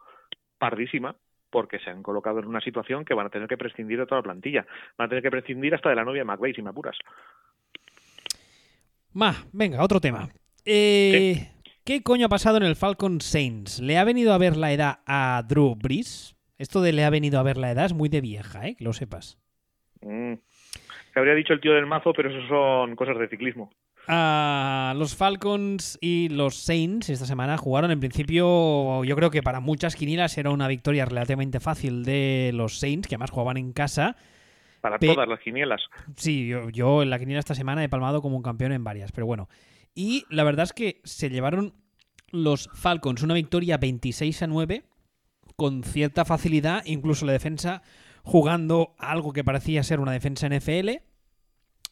[0.59, 1.15] pardísima
[1.49, 4.19] porque se han colocado en una situación que van a tener que prescindir de toda
[4.19, 4.67] la plantilla.
[4.95, 6.99] Van a tener que prescindir hasta de la novia de McVeigh, si me apuras.
[9.13, 10.29] Ma, venga, otro tema.
[10.63, 11.47] Eh,
[11.83, 13.79] ¿Qué coño ha pasado en el Falcon Saints?
[13.79, 16.35] ¿Le ha venido a ver la edad a Drew Brees?
[16.59, 18.75] Esto de le ha venido a ver la edad es muy de vieja, ¿eh?
[18.75, 19.39] Que lo sepas.
[20.01, 20.33] Mm.
[21.11, 23.71] Que habría dicho el tío del mazo, pero eso son cosas de ciclismo.
[24.07, 29.59] Ah, los Falcons y los Saints esta semana jugaron en principio, yo creo que para
[29.59, 34.17] muchas quinilas era una victoria relativamente fácil de los Saints, que además jugaban en casa.
[34.81, 35.81] Para todas las quinielas.
[36.15, 39.11] Sí, yo, yo, en la quiniela esta semana he palmado como un campeón en varias,
[39.11, 39.49] pero bueno.
[39.93, 41.73] Y la verdad es que se llevaron
[42.31, 44.83] los Falcons una victoria 26 a 9
[45.55, 47.81] con cierta facilidad, incluso la defensa
[48.23, 50.89] jugando algo que parecía ser una defensa NFL.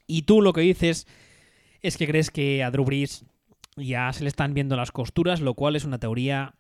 [0.07, 1.07] Y tú lo que dices
[1.81, 3.25] es que crees que a Drew Brees
[3.75, 6.55] ya se le están viendo las costuras, lo cual es una teoría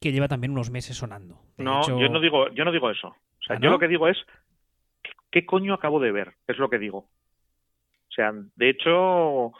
[0.00, 1.40] que lleva también unos meses sonando.
[1.56, 3.08] no, yo no digo, yo no digo eso.
[3.08, 4.16] O sea, ¿Ah, yo lo que digo es
[5.34, 6.34] ¿qué coño acabo de ver?
[6.46, 6.98] Es lo que digo.
[6.98, 9.52] O sea, de hecho,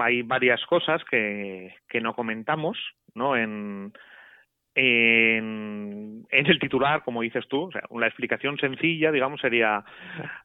[0.00, 2.78] hay varias cosas que, que no comentamos,
[3.14, 3.36] ¿no?
[3.36, 3.92] En,
[4.74, 9.84] en, el titular, como dices tú, o sea, una explicación sencilla, digamos, sería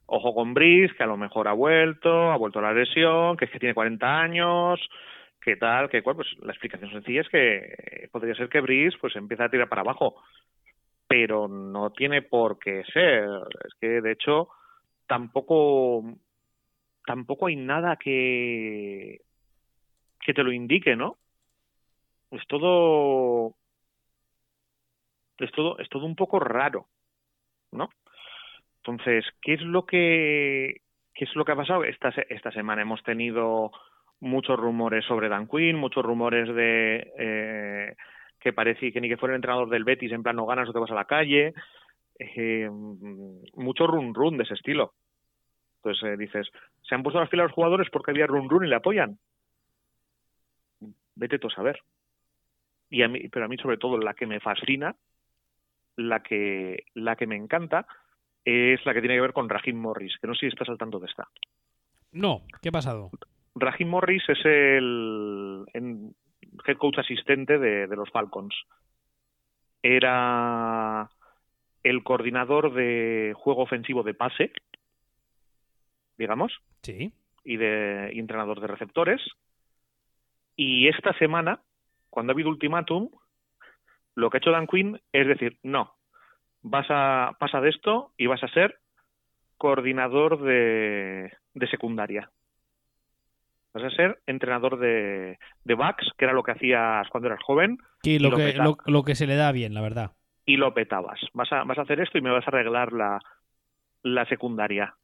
[0.06, 3.46] ojo con Brice, que a lo mejor ha vuelto, ha vuelto a la lesión, que
[3.46, 4.80] es que tiene 40 años,
[5.40, 9.16] que tal, que cual, pues la explicación sencilla es que podría ser que Brice pues
[9.16, 10.16] empieza a tirar para abajo,
[11.06, 13.24] pero no tiene por qué ser,
[13.66, 14.48] es que de hecho
[15.06, 16.02] tampoco
[17.08, 19.22] tampoco hay nada que
[20.20, 21.16] que te lo indique, ¿no?
[22.30, 23.54] Es todo
[25.38, 26.88] es todo, es todo un poco raro,
[27.72, 27.88] ¿no?
[28.82, 30.82] Entonces, ¿qué es lo que,
[31.14, 31.84] qué es lo que ha pasado?
[31.84, 33.70] Esta, esta semana hemos tenido
[34.20, 37.96] muchos rumores sobre Dan Quinn, muchos rumores de eh,
[38.38, 40.72] que parece que ni que fuera el entrenador del Betis, en plan no ganas o
[40.72, 41.54] te vas a la calle,
[42.18, 44.92] eh, mucho run run de ese estilo.
[46.02, 46.48] Eh, dices,
[46.82, 49.18] se han puesto las filas los jugadores porque había run run y le apoyan.
[51.14, 51.80] Vete tú a saber.
[52.90, 54.94] Y a mí, pero a mí sobre todo la que me fascina
[55.96, 57.86] la que, la que me encanta
[58.44, 60.78] es la que tiene que ver con Rahim Morris, que no sé si estás al
[60.78, 61.28] tanto de esta.
[62.12, 63.10] No, ¿qué ha pasado?
[63.54, 68.54] Rahim Morris es el, head coach asistente de, de los Falcons.
[69.82, 71.10] Era
[71.82, 74.52] el coordinador de juego ofensivo de pase,
[76.18, 76.52] digamos.
[76.82, 77.12] Sí.
[77.44, 79.22] Y de y entrenador de receptores.
[80.56, 81.60] Y esta semana,
[82.10, 83.10] cuando ha habido ultimátum,
[84.14, 85.94] lo que ha hecho Dan Quinn es decir, no,
[86.62, 88.78] vas a, pasa de esto y vas a ser
[89.56, 91.32] coordinador de,
[91.70, 92.30] secundaria.
[93.74, 97.78] Vas a ser entrenador de, de backs, que era lo que hacías cuando eras joven.
[98.02, 98.54] Sí, lo, que,
[98.86, 100.12] lo, que se le da bien, la verdad.
[100.46, 101.20] Y lo petabas.
[101.34, 103.20] Vas a, vas a hacer esto y me vas a arreglar la,
[104.02, 104.94] la secundaria.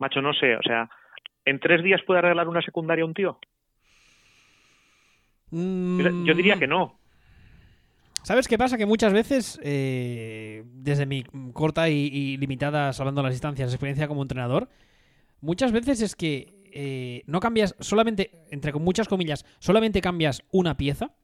[0.00, 0.88] Macho, no sé, o sea,
[1.44, 3.38] ¿en tres días puede arreglar una secundaria un tío?
[5.50, 6.98] Mm, Yo diría que no.
[8.22, 8.76] ¿Sabes qué pasa?
[8.76, 14.68] Que muchas veces, eh, desde mi corta y, limitada, salvando las distancias, experiencia como entrenador,
[15.40, 21.14] muchas veces es que eh, no cambias solamente, entre muchas comillas, solamente cambias una pieza.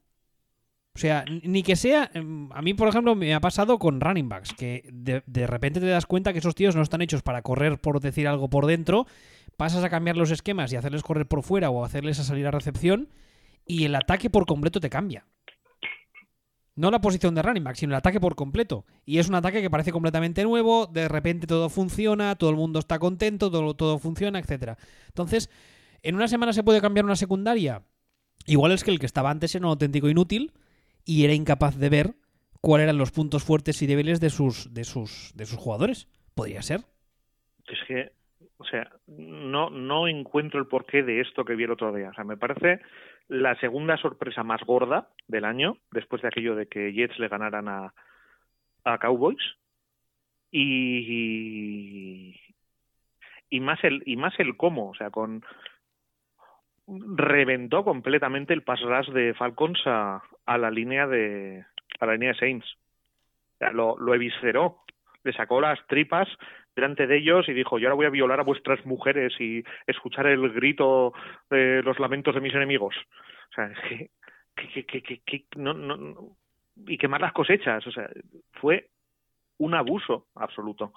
[0.96, 2.10] O sea, ni que sea.
[2.14, 5.78] Em, a mí, por ejemplo, me ha pasado con running backs, que de, de, repente
[5.78, 8.64] te das cuenta que esos tíos no están hechos para correr, por decir algo, por
[8.64, 9.06] dentro.
[9.58, 12.50] Pasas a cambiar los esquemas y hacerles correr por fuera o hacerles a salir a
[12.50, 13.10] recepción,
[13.66, 15.26] y el ataque por completo te cambia.
[16.76, 18.86] No la posición de running back, sino el ataque por completo.
[19.04, 22.78] Y es un ataque que parece completamente nuevo, de repente todo funciona, todo el mundo
[22.78, 24.78] está contento, todo, todo funciona, etcétera.
[25.08, 25.50] Entonces,
[26.02, 27.82] ¿en una semana se puede cambiar una secundaria?
[28.46, 30.54] Igual es que el que estaba antes era un auténtico inútil
[31.06, 32.14] y era incapaz de ver
[32.60, 36.08] cuáles eran los puntos fuertes y débiles de sus, de sus, de sus jugadores.
[36.34, 36.80] Podría ser.
[37.66, 38.12] Es que,
[38.58, 42.10] o sea, no, no encuentro el porqué de esto que vi el otro día.
[42.10, 42.80] O sea, me parece
[43.28, 47.68] la segunda sorpresa más gorda del año, después de aquello de que Jets le ganaran
[47.68, 47.94] a,
[48.84, 49.42] a Cowboys.
[50.50, 52.34] y,
[53.50, 55.44] y más el y más el cómo, o sea, con
[56.88, 61.64] reventó completamente el pass rush de Falcons a, a la línea de
[62.00, 62.66] a la línea de Saints.
[63.54, 64.78] O sea, lo, lo evisceró,
[65.24, 66.28] le sacó las tripas
[66.74, 70.26] delante de ellos y dijo, yo ahora voy a violar a vuestras mujeres y escuchar
[70.26, 71.14] el grito
[71.50, 72.94] de los lamentos de mis enemigos.
[73.50, 74.10] O sea, que,
[74.68, 76.36] que, que, que, que no, no, no,
[76.86, 77.86] y quemar las cosechas.
[77.86, 78.10] O sea,
[78.60, 78.88] fue
[79.58, 80.92] un abuso absoluto.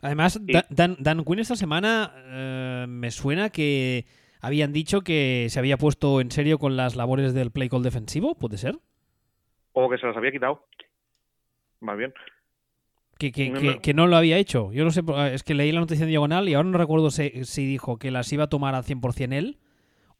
[0.00, 4.04] Además, Y- Dan, Dan Quinn esta semana eh, me suena que
[4.46, 8.34] habían dicho que se había puesto en serio con las labores del play call defensivo,
[8.34, 8.78] ¿puede ser?
[9.72, 10.64] O que se las había quitado.
[11.80, 12.14] Más bien.
[13.18, 13.80] Que, que, No, que- no.
[13.80, 14.72] que no lo había hecho.
[14.72, 17.10] Yo no sé, eh, es que leí la noticia en diagonal y ahora no recuerdo
[17.10, 19.58] si, si dijo que las iba a tomar al 100% él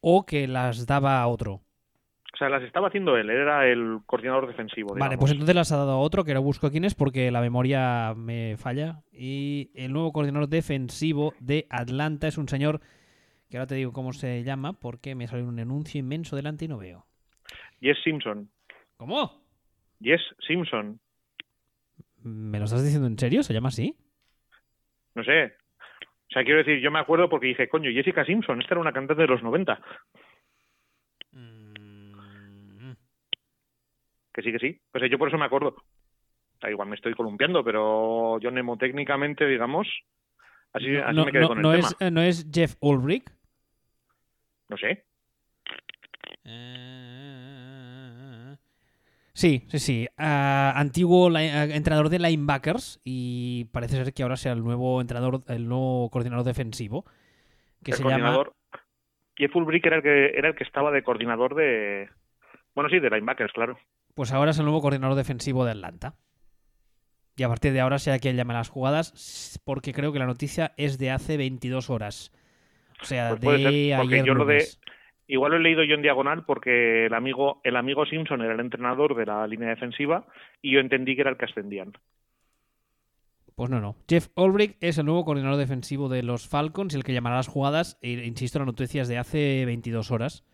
[0.01, 1.63] o que las daba a otro.
[2.35, 4.95] O sea, las estaba haciendo él, él era el coordinador defensivo.
[4.95, 7.41] Vale, pues entonces las ha dado a otro, que ahora busco quién es porque la
[7.41, 9.01] memoria me falla.
[9.11, 12.83] Y el nuevo coordinador defensivo de Atlanta es un señor
[13.51, 16.69] que ahora te digo cómo se llama porque me sale un anuncio inmenso delante y
[16.69, 17.07] no veo.
[17.81, 18.51] Jess Simpson.
[18.97, 19.43] ¿Cómo?
[20.01, 20.99] Jess Simpson.
[22.23, 23.43] ¿Me lo estás diciendo en serio?
[23.43, 23.95] ¿Se llama así?
[25.15, 25.45] No sé.
[25.47, 28.93] O sea, quiero decir, yo me acuerdo porque dije, coño, Jessica Simpson, esta era una
[28.93, 29.81] cantante de los 90.
[31.33, 32.93] Mm,
[34.35, 34.81] Que sí, que sí.
[34.93, 35.69] Pues yo por eso me acuerdo.
[35.69, 39.87] O sea, igual me estoy columpiando, pero yo mnemotécnicamente, digamos,
[40.73, 41.89] así, así no, me quedé no- con el no tema.
[41.89, 43.25] es, eh, ¿No es Jeff Ulrich?
[44.69, 45.05] No sé.
[49.33, 50.09] Sí, sí, sí.
[50.17, 55.43] Ah, antiguo ah, entrenador de linebackers y parece ser que ahora sea el nuevo entrenador,
[55.49, 57.05] el nuevo coordinador defensivo,
[57.85, 58.55] que el se llama coordinador.
[59.37, 62.09] Jeff Ulbrich era el que era el que estaba de coordinador de.
[62.75, 63.79] Bueno, sí, de linebackers, claro.
[64.15, 66.15] Pues ahora es el nuevo coordinador defensivo de Atlanta.
[67.37, 70.73] Y a partir de ahora sea quien llame las jugadas, porque creo que la noticia
[70.79, 72.33] es de hace 22 horas.
[73.01, 74.65] O sea, Pues puede de ser, porque ayer yo lo de-.
[75.29, 78.61] Igual lo he leído yo en diagonal porque el amigo, el amigo Simpson era el
[78.61, 80.25] entrenador de la línea defensiva
[80.63, 81.93] y yo entendí que era el que ascendían.
[83.57, 83.97] Pues no, no.
[84.09, 87.49] Jeff Ulbrich es el nuevo coordinador defensivo de los Falcons y el que llamará las
[87.49, 90.45] jugadas, e, insisto, la noticia es de hace 22 horas.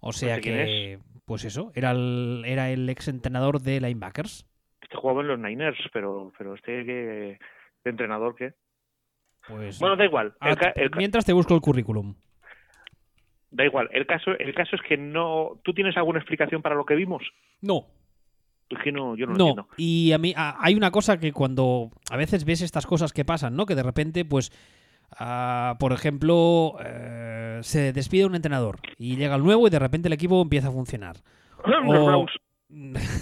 [0.00, 4.46] O sea sé que, pues eso, era el, era el ex entrenador de linebackers.
[4.82, 7.38] Este jugaba en los Niners, pero, pero este que,
[7.84, 8.54] de entrenador que.
[9.48, 10.34] Pues Bueno, da igual.
[10.40, 12.14] El el mientras te busco el currículum.
[13.50, 13.88] da igual.
[13.92, 15.58] El caso, el caso es que no.
[15.64, 17.22] ¿Tú tienes alguna explicación para lo que vimos?
[17.62, 17.86] No,
[18.70, 19.68] Es que no, yo no, lo No, entiendo.
[19.78, 23.24] y a mí a- hay una cosa que cuando a veces ves estas cosas que
[23.24, 23.64] pasan, ¿no?
[23.64, 24.52] Que de repente, pues,
[25.18, 30.08] ah, por ejemplo, eh, se despide un entrenador y llega el nuevo y de repente
[30.08, 31.16] el equipo empieza a funcionar.
[31.86, 32.26] O-.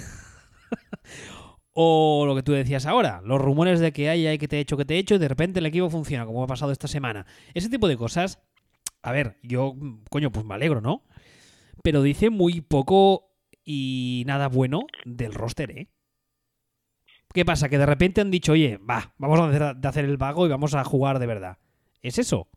[1.79, 4.61] o lo que tú decías ahora, los rumores de que hay, hay que te he
[4.61, 6.89] hecho, que te he hecho y de repente el equipo funciona, como ha pasado esta
[6.89, 7.27] semana.
[7.53, 8.41] Ese tipo de cosas,
[9.03, 9.75] a ver, yo,
[10.09, 11.05] coño, pues me alegro, ¿no?
[11.83, 13.29] Pero dice muy poco
[13.63, 15.91] y nada bueno del roster, ¿eh?
[17.35, 17.69] ¿Qué pasa?
[17.69, 20.49] Que de repente han dicho, oye, va, vamos a hacer, de hacer el vago y
[20.49, 21.59] vamos a jugar de verdad.
[22.01, 22.49] ¿Es eso?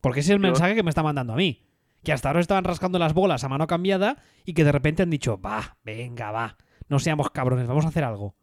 [0.00, 1.68] Porque ese es el mensaje que me está mandando a mí.
[2.02, 5.10] Que hasta ahora estaban rascando las bolas a mano cambiada y que de repente han
[5.10, 6.58] dicho, va, venga, va,
[6.88, 8.34] no seamos cabrones, vamos a hacer algo.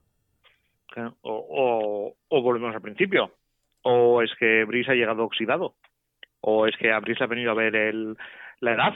[0.87, 3.31] Claro, O, o, o volvemos al principio.
[3.81, 5.75] O es que Brice ha llegado oxidado.
[6.41, 8.17] O es que a Brice le ha venido a ver el,
[8.59, 8.93] la edad.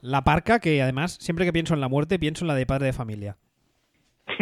[0.00, 2.86] La parca, que además, siempre que pienso en la muerte, pienso en la de padre
[2.86, 3.36] de familia.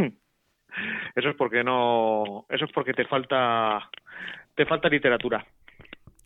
[1.14, 2.46] Eso es porque no.
[2.48, 3.90] Eso es porque te falta.
[4.54, 5.46] Te falta literatura.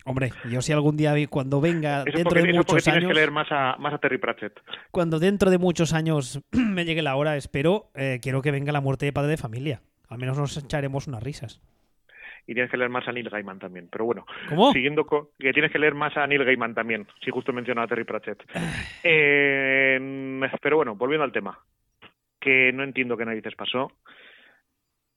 [0.09, 2.83] Hombre, yo si algún día, vi- cuando venga, Eso es dentro porque, de eso muchos
[2.83, 4.59] tienes años, que leer más a, más a Terry Pratchett.
[4.91, 8.81] cuando dentro de muchos años me llegue la hora, espero, eh, quiero que venga la
[8.81, 9.81] muerte de padre de familia.
[10.09, 11.61] Al menos nos echaremos unas risas.
[12.47, 13.87] Y tienes que leer más a Neil Gaiman también.
[13.91, 14.71] Pero bueno, ¿Cómo?
[14.73, 15.27] siguiendo con.
[15.37, 17.05] Que tienes que leer más a Neil Gaiman también.
[17.23, 18.41] Si justo he mencionado a Terry Pratchett.
[19.03, 21.59] Eh, pero bueno, volviendo al tema.
[22.39, 23.91] Que no entiendo qué narices pasó.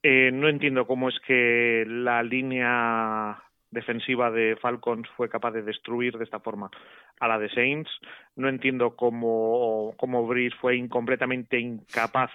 [0.02, 3.42] Eh, no entiendo cómo es que la línea
[3.72, 6.70] defensiva de Falcons fue capaz de destruir de esta forma
[7.18, 7.90] a la de Saints.
[8.36, 10.28] No entiendo cómo, cómo
[10.60, 12.30] fue completamente incapaz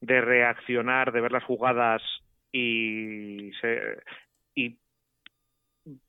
[0.00, 2.02] de reaccionar, de ver las jugadas
[2.52, 4.02] y, se-
[4.54, 4.76] y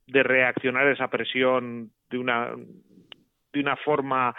[0.06, 2.52] de reaccionar a esa presión de una,
[3.54, 4.36] de una forma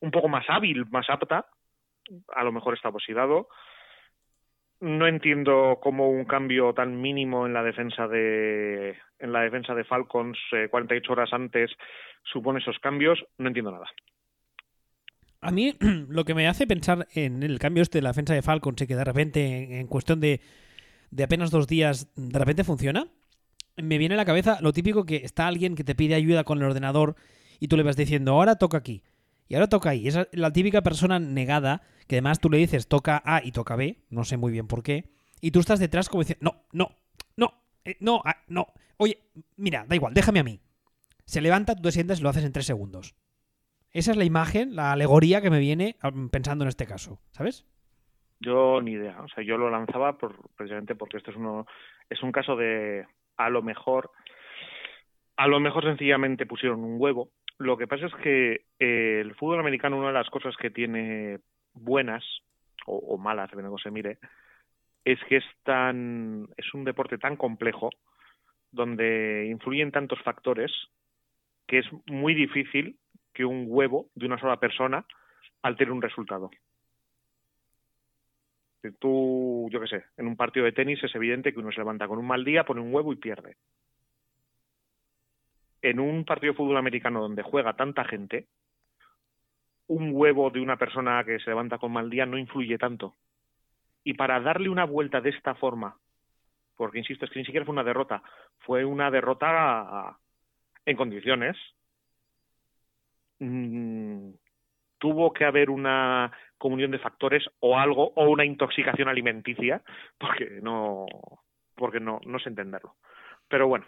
[0.00, 1.46] un poco más hábil, más apta.
[2.34, 3.48] A lo mejor está oxidado.
[4.80, 9.84] No entiendo cómo un cambio tan mínimo en la defensa de en la defensa de
[9.84, 11.70] Falcons eh, 48 horas antes
[12.22, 13.18] supone esos cambios.
[13.38, 13.86] No entiendo nada.
[15.40, 15.74] A mí
[16.08, 18.86] lo que me hace pensar en el cambio este de la defensa de Falcons y
[18.86, 20.40] que de repente en, en cuestión de,
[21.10, 23.08] de apenas dos días de repente funciona,
[23.76, 26.58] me viene a la cabeza lo típico que está alguien que te pide ayuda con
[26.58, 27.16] el ordenador
[27.60, 29.02] y tú le vas diciendo, ahora toca aquí.
[29.48, 30.06] Y ahora toca ahí.
[30.06, 33.98] Es la típica persona negada que además tú le dices toca A y toca B,
[34.10, 36.96] no sé muy bien por qué, y tú estás detrás como diciendo, no, no,
[37.36, 38.66] no, eh, no, ah, no.
[38.96, 39.18] Oye,
[39.56, 40.60] mira, da igual, déjame a mí.
[41.24, 43.14] Se levanta, tú te sientas y lo haces en tres segundos.
[43.92, 47.66] Esa es la imagen, la alegoría que me viene ah, pensando en este caso, ¿sabes?
[48.40, 49.20] Yo ni idea.
[49.20, 51.66] O sea, yo lo lanzaba por, precisamente porque esto es uno
[52.08, 54.10] es un caso de a lo mejor
[55.36, 57.30] a lo mejor sencillamente pusieron un huevo.
[57.58, 61.40] Lo que pasa es que eh, el fútbol americano una de las cosas que tiene
[61.74, 62.24] buenas
[62.86, 64.18] o, malas, depende de cómo se mire,
[65.04, 67.90] es que es tan es un deporte tan complejo
[68.72, 70.72] donde influyen tantos factores
[71.66, 72.96] que es muy difícil
[73.34, 75.04] que un huevo de una sola persona
[75.62, 76.50] altere un resultado.
[79.00, 82.08] Tú, yo qué sé, en un partido de tenis es evidente que uno se levanta
[82.08, 83.56] con un mal día, pone un huevo y pierde.
[85.82, 88.46] En un partido de fútbol americano donde juega tanta gente,
[89.86, 93.14] un huevo de una persona que se levanta con mal día no influye tanto.
[94.04, 95.96] Y para darle una vuelta de esta forma,
[96.76, 98.22] porque insisto, es que ni siquiera fue una derrota,
[98.58, 100.18] fue una derrota
[100.84, 101.56] en condiciones,
[103.38, 104.30] mm,
[104.98, 109.82] tuvo que haber una comunión de factores o algo o una intoxicación alimenticia
[110.18, 111.06] porque no
[111.76, 112.96] porque no no sé entenderlo
[113.48, 113.86] pero bueno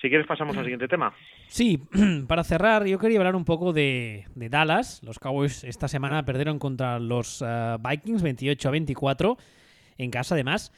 [0.00, 1.12] si quieres pasamos al siguiente tema
[1.48, 1.80] sí
[2.28, 6.98] para cerrar yo quería hablar un poco de, Dallas los Cowboys esta semana perdieron contra
[6.98, 9.36] los eh, Vikings 28 a 24
[9.98, 10.72] en casa además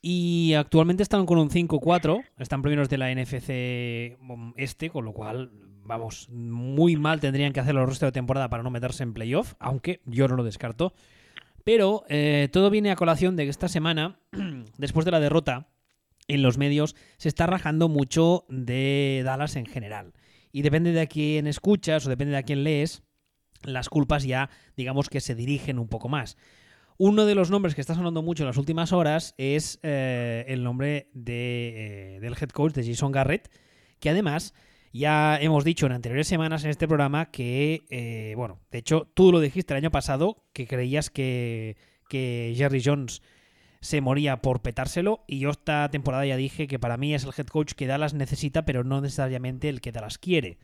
[0.00, 5.12] y actualmente están con un 5-4 están primeros de la NFC mm, este con lo
[5.12, 5.50] cual
[5.84, 9.54] vamos, muy mal tendrían que hacerlo el resto de temporada para no meterse en playoff,
[9.58, 10.94] aunque yo no lo descarto.
[11.64, 14.18] Pero eh, todo viene a colación de que esta semana,
[14.78, 15.68] después de la derrota,
[16.28, 20.12] en los medios se está rajando mucho de Dallas en general.
[20.52, 23.02] Y depende de a quién escuchas o depende de a quién lees,
[23.62, 26.36] las culpas ya, digamos que se dirigen un poco más.
[26.98, 30.62] Uno de los nombres que está sonando mucho en las últimas horas es eh, el
[30.62, 33.50] nombre de, eh, del head coach de Jason Garrett,
[33.98, 34.54] que además
[34.92, 39.32] ya hemos dicho en anteriores semanas en este programa que, eh, bueno, de hecho tú
[39.32, 41.76] lo dijiste el año pasado, que creías que,
[42.08, 43.22] que Jerry Jones
[43.82, 47.32] se moría por petárselo y yo esta temporada ya dije que para mí es el
[47.36, 50.58] head coach que Dallas necesita, pero no necesariamente el que Dallas quiere.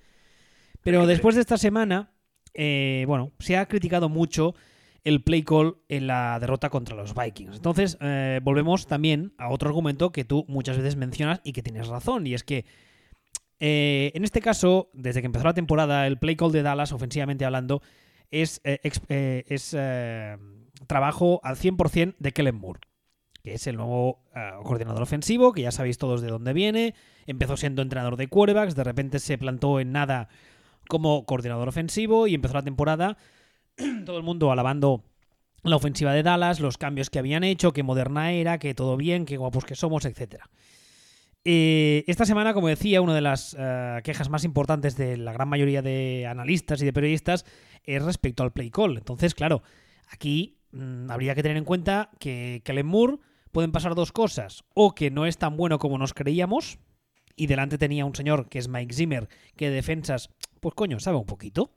[0.82, 2.12] Pero después de esta semana,
[2.54, 4.54] eh, bueno, se ha criticado mucho
[5.02, 7.56] el play call en la derrota contra los Vikings.
[7.56, 11.88] Entonces, eh, volvemos también a otro argumento que tú muchas veces mencionas y que tienes
[11.88, 12.66] razón, y es que
[13.58, 17.44] eh, en este caso, desde que empezó la temporada, el play call de Dallas, ofensivamente
[17.44, 17.82] hablando,
[18.30, 18.78] es, eh,
[19.48, 19.70] es
[20.86, 22.80] trabajo al 100% de Kellen Moore,
[23.48, 24.20] que es el nuevo
[24.62, 26.94] coordinador ofensivo, que ya sabéis todos de dónde viene.
[27.26, 30.28] Empezó siendo entrenador de quarterbacks, de repente se plantó en nada
[30.88, 33.16] como coordinador ofensivo y empezó la temporada
[34.04, 35.02] todo el mundo alabando
[35.62, 39.24] la ofensiva de Dallas, los cambios que habían hecho, qué moderna era, que todo bien,
[39.24, 40.50] qué guapos que somos, etcétera.
[41.44, 45.48] Eh, esta semana, como decía, una de las eh, quejas más importantes de la gran
[45.48, 47.46] mayoría de analistas y de periodistas
[47.84, 48.98] es respecto al play call.
[48.98, 49.62] Entonces, claro,
[50.10, 53.18] aquí mm, habría que tener en cuenta que Kellen Moore
[53.48, 54.64] pueden pasar dos cosas.
[54.74, 56.78] O que no es tan bueno como nos creíamos,
[57.36, 60.30] y delante tenía un señor que es Mike Zimmer, que de defensas,
[60.60, 61.70] pues coño, sabe un poquito.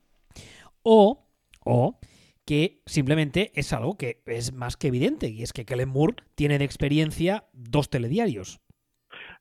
[0.84, 1.28] O,
[1.64, 2.00] o
[2.46, 6.58] que simplemente es algo que es más que evidente, y es que Kellen Moore tiene
[6.58, 8.60] de experiencia dos telediarios.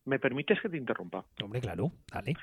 [0.05, 1.27] ¿Me permites que te interrumpa?
[1.43, 2.35] Hombre, claro, dale.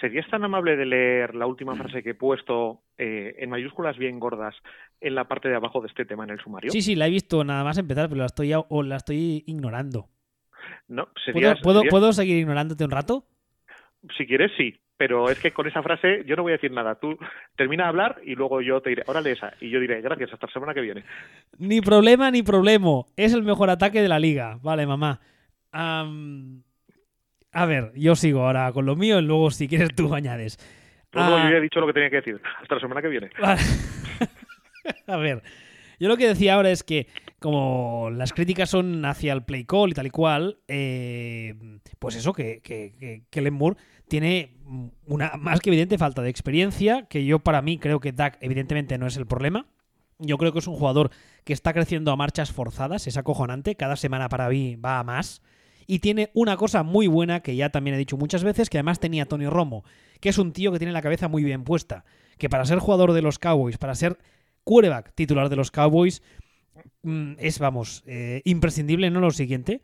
[0.00, 4.20] ¿Serías tan amable de leer la última frase que he puesto eh, en mayúsculas bien
[4.20, 4.54] gordas
[5.00, 6.70] en la parte de abajo de este tema en el sumario?
[6.70, 10.08] Sí, sí, la he visto nada más empezar, pero la estoy, o la estoy ignorando.
[10.88, 11.08] No,
[11.62, 13.24] ¿Puedo, ¿puedo, seguir ignorándote un rato?
[14.16, 14.78] Si quieres, sí.
[14.98, 16.94] Pero es que con esa frase yo no voy a decir nada.
[16.94, 17.18] Tú
[17.54, 19.52] termina de hablar y luego yo te diré, órale esa.
[19.60, 21.04] Y yo diré, gracias, hasta la semana que viene.
[21.58, 23.02] Ni problema ni problema.
[23.14, 24.58] Es el mejor ataque de la liga.
[24.62, 25.20] Vale, mamá
[27.56, 30.58] a ver, yo sigo ahora con lo mío y luego si quieres tú añades.
[31.14, 31.50] No, yo ah.
[31.50, 32.38] ya he dicho lo que tenía que decir.
[32.60, 33.30] Hasta la semana que viene.
[35.06, 35.42] a ver,
[35.98, 37.06] yo lo que decía ahora es que
[37.38, 41.54] como las críticas son hacia el play call y tal y cual, eh,
[41.98, 43.76] pues eso, que, que, que, Moore
[44.06, 44.54] tiene
[45.06, 48.98] una más que evidente falta de experiencia, que yo para mí creo que Dak evidentemente
[48.98, 49.64] no es el problema.
[50.18, 51.10] Yo creo que es un jugador
[51.44, 55.42] que está creciendo a marchas forzadas, es acojonante, cada semana para mí va a más.
[55.86, 59.00] Y tiene una cosa muy buena que ya también he dicho muchas veces, que además
[59.00, 59.84] tenía Tony Romo,
[60.20, 62.04] que es un tío que tiene la cabeza muy bien puesta.
[62.38, 64.18] Que para ser jugador de los Cowboys, para ser
[64.64, 66.22] quarterback titular de los Cowboys,
[67.02, 69.20] mm, es, vamos, eh, imprescindible, ¿no?
[69.20, 69.80] Lo siguiente.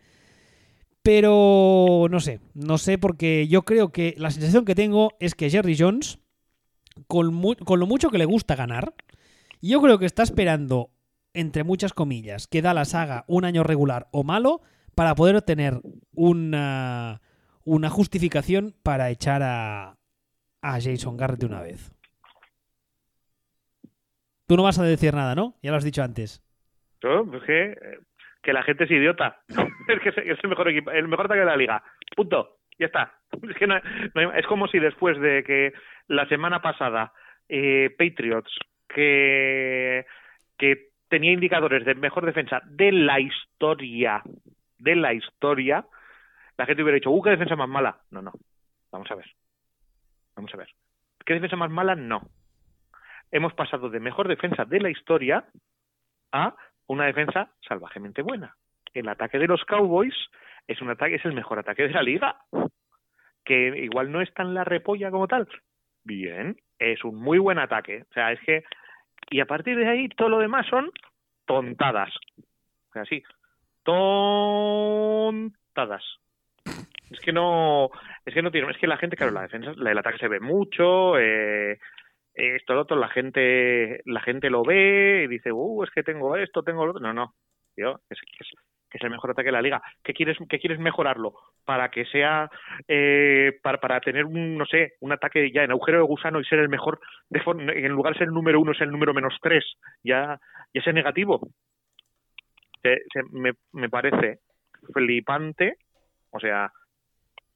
[1.02, 5.50] Pero no sé, no sé porque yo creo que la sensación que tengo es que
[5.50, 6.18] Jerry Jones,
[7.08, 8.94] con, con lo mucho que le gusta ganar,
[9.60, 10.90] yo creo que está esperando,
[11.34, 14.60] entre muchas comillas, que Dallas haga un año regular o malo
[14.94, 15.74] para poder tener
[16.14, 17.20] una,
[17.64, 19.96] una justificación para echar a,
[20.62, 21.92] a Jason Garrett de una vez.
[24.46, 25.54] Tú no vas a decir nada, ¿no?
[25.62, 26.42] Ya lo has dicho antes.
[27.02, 27.74] Yo, es que,
[28.42, 29.40] que la gente es idiota.
[29.88, 31.82] es que es, el mejor equipo, el mejor ataque de la liga.
[32.14, 32.58] Punto.
[32.78, 33.14] Ya está.
[33.48, 33.80] Es que no,
[34.14, 35.72] no es como si después de que
[36.08, 37.12] la semana pasada
[37.48, 38.52] eh, Patriots,
[38.88, 40.04] que,
[40.58, 44.22] que tenía indicadores de mejor defensa de la historia,
[44.82, 45.86] de la historia,
[46.56, 47.98] la gente hubiera dicho, ¡uh, qué defensa más mala!
[48.10, 48.32] No, no.
[48.90, 49.26] Vamos a ver.
[50.36, 50.68] Vamos a ver.
[51.24, 51.94] ¿Qué defensa más mala?
[51.94, 52.28] No.
[53.30, 55.44] Hemos pasado de mejor defensa de la historia
[56.32, 56.54] a
[56.86, 58.56] una defensa salvajemente buena.
[58.92, 60.14] El ataque de los Cowboys
[60.66, 62.36] es un ataque, es el mejor ataque de la liga.
[63.44, 65.48] Que igual no es tan la repolla como tal.
[66.04, 68.04] Bien, es un muy buen ataque.
[68.10, 68.64] O sea, es que.
[69.30, 70.90] Y a partir de ahí, todo lo demás son
[71.46, 72.12] tontadas.
[72.38, 73.22] O sea, sí.
[75.72, 76.04] Tontadas.
[77.10, 77.90] Es que no.
[78.24, 78.70] Es que no tiene.
[78.70, 81.18] Es que la gente, claro, la defensa, la- el ataque se ve mucho.
[81.18, 81.78] Eh,
[82.34, 86.34] esto, lo otro, la gente, la gente lo ve y dice, uh, es que tengo
[86.36, 87.02] esto, tengo lo otro.
[87.02, 87.34] No, no,
[87.74, 88.18] tío, es,
[88.90, 89.82] que es el mejor ataque de la liga.
[90.02, 91.34] ¿Qué quieres, qué quieres mejorarlo?
[91.64, 92.50] Para que sea,
[92.88, 96.44] eh, para, para tener un, no sé, un ataque ya en agujero de gusano y
[96.44, 99.34] ser el mejor, de en lugar de ser el número uno, es el número menos
[99.42, 99.64] tres,
[100.02, 100.38] ya,
[100.72, 101.48] ya sea negativo.
[102.82, 104.40] Se- se- me, me parece
[104.92, 105.76] flipante,
[106.30, 106.72] o sea,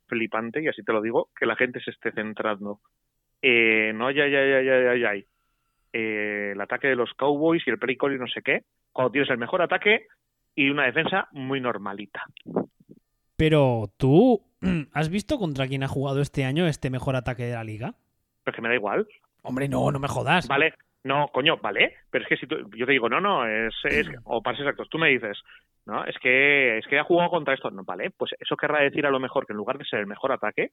[0.07, 2.81] flipante, y así te lo digo, que la gente se esté centrando
[3.43, 5.23] eh, no, ya, ya, ya, ya, ya, ya,
[5.93, 8.63] eh, el ataque de los Cowboys y el call y no sé qué,
[8.93, 10.07] cuando tienes el mejor ataque
[10.55, 12.23] y una defensa muy normalita.
[13.37, 14.43] Pero tú,
[14.93, 17.95] ¿has visto contra quién ha jugado este año este mejor ataque de la liga?
[18.43, 19.07] Pero es que me da igual.
[19.43, 20.49] Hombre, no, no me jodas.
[20.49, 20.73] Vale,
[21.07, 24.07] no, coño, vale, pero es que si tú- yo te digo, no, no, es, es
[24.25, 25.39] o para ser exactos, tú me dices,
[25.87, 29.07] no, es que es que ha jugado contra esto, no, vale, pues eso querrá decir
[29.07, 30.73] a lo mejor que en lugar de ser el mejor ataque,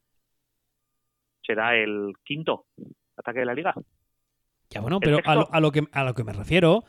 [1.46, 2.66] será el quinto
[3.18, 3.74] ataque de la liga.
[4.70, 6.84] Ya bueno, pero a lo, a lo que, a lo que me refiero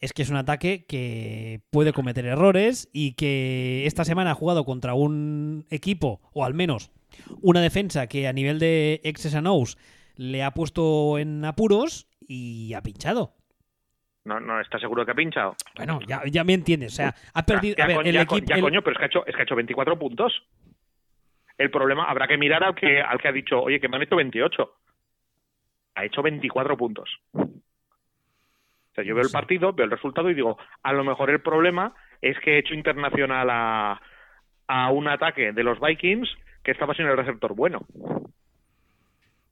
[0.00, 4.64] es que es un ataque que puede cometer errores y que esta semana ha jugado
[4.64, 6.92] contra un equipo, o al menos
[7.42, 9.78] una defensa que a nivel de X's and O's
[10.16, 13.32] le ha puesto en apuros y ha pinchado.
[14.24, 15.54] No, no, ¿estás seguro que ha pinchado?
[15.76, 16.94] Bueno, ya, ya me entiendes.
[16.94, 17.74] O sea, ha perdido.
[17.76, 18.46] Ya, a ver, co- el equipo.
[18.46, 20.32] ya, el- coño, pero es que, ha hecho, es que ha hecho 24 puntos.
[21.58, 24.02] El problema, habrá que mirar al que, al que ha dicho, oye, que me han
[24.02, 24.72] hecho 28.
[25.96, 27.10] Ha hecho 24 puntos.
[27.34, 27.44] O
[28.94, 31.94] sea, yo veo el partido, veo el resultado y digo, a lo mejor el problema
[32.22, 34.00] es que he hecho internacional a,
[34.68, 36.28] a un ataque de los Vikings
[36.62, 37.86] que estaba sin el receptor bueno.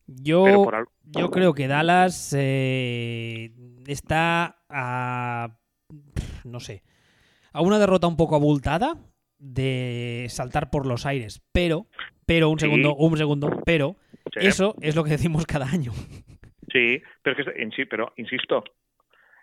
[0.07, 3.53] Yo, por creo que Dallas eh,
[3.87, 5.57] está a.
[6.45, 6.83] No sé.
[7.53, 8.97] A una derrota un poco abultada
[9.39, 11.43] de saltar por los aires.
[11.53, 11.87] Pero,
[12.27, 12.67] pero, un Sí.
[12.67, 13.97] segundo, un segundo, pero,
[14.33, 15.93] Sí, eso es lo que decimos cada año.
[16.73, 18.65] Sí, pero es que sí, pero insisto,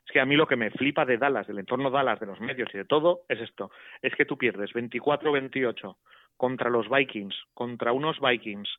[0.05, 2.39] es que a mí lo que me flipa de Dallas, del entorno Dallas, de los
[2.39, 3.69] medios y de todo, es esto.
[4.01, 5.97] Es que tú pierdes 24-28
[6.37, 8.69] contra los Vikings, contra unos Vikings,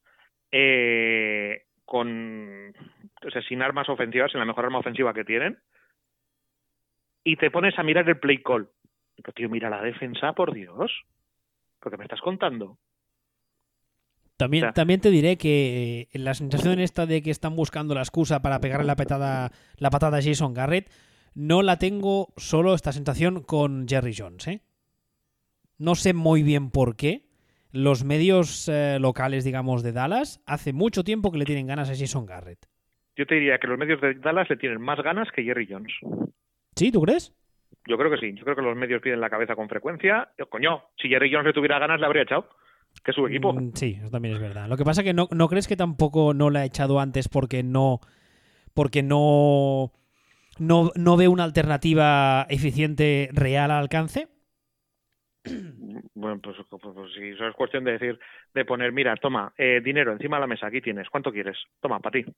[0.50, 2.72] eh, con,
[3.26, 5.58] o sea, sin armas ofensivas, sin la mejor arma ofensiva que tienen,
[7.24, 8.68] y te pones a mirar el play call.
[9.16, 10.92] Pero tío, mira la defensa, por Dios.
[11.80, 12.78] ¿Por qué me estás contando?
[14.36, 17.92] También, O sea- también te diré que eh, la sensación esta de que están buscando
[17.94, 20.90] la excusa para pegarle la patada, la patada a Jason Garrett,
[21.34, 24.46] no la tengo solo esta sensación con Jerry Jones.
[24.46, 24.62] ¿eh?
[25.76, 27.26] No sé muy bien por qué.
[27.72, 31.94] Los medios eh, locales, digamos, de Dallas, hace mucho tiempo que le tienen ganas a
[31.94, 32.66] Jason Garrett.
[33.16, 35.92] Yo te diría que los medios de Dallas le tienen más ganas que Jerry Jones.
[36.74, 36.90] ¿Sí?
[36.90, 37.34] ¿Tú crees?
[37.86, 38.34] Yo creo que sí.
[38.34, 40.28] Yo creo que los medios piden la cabeza con frecuencia.
[40.38, 42.48] Yo, coño, si Jerry Jones le tuviera ganas, le habría echado.
[43.04, 43.52] Que es su equipo.
[43.52, 44.68] Mm, sí, eso también es verdad.
[44.68, 47.62] Lo que pasa que no, no crees que tampoco no la ha echado antes porque
[47.62, 48.00] no.
[48.74, 49.92] Porque no.
[50.58, 54.28] No, no ve una alternativa eficiente real al alcance.
[56.14, 58.18] Bueno, pues, pues, pues si eso es cuestión de decir,
[58.54, 61.56] de poner, mira, toma, eh, dinero encima de la mesa, aquí tienes, ¿cuánto quieres?
[61.80, 62.30] Toma, para ti.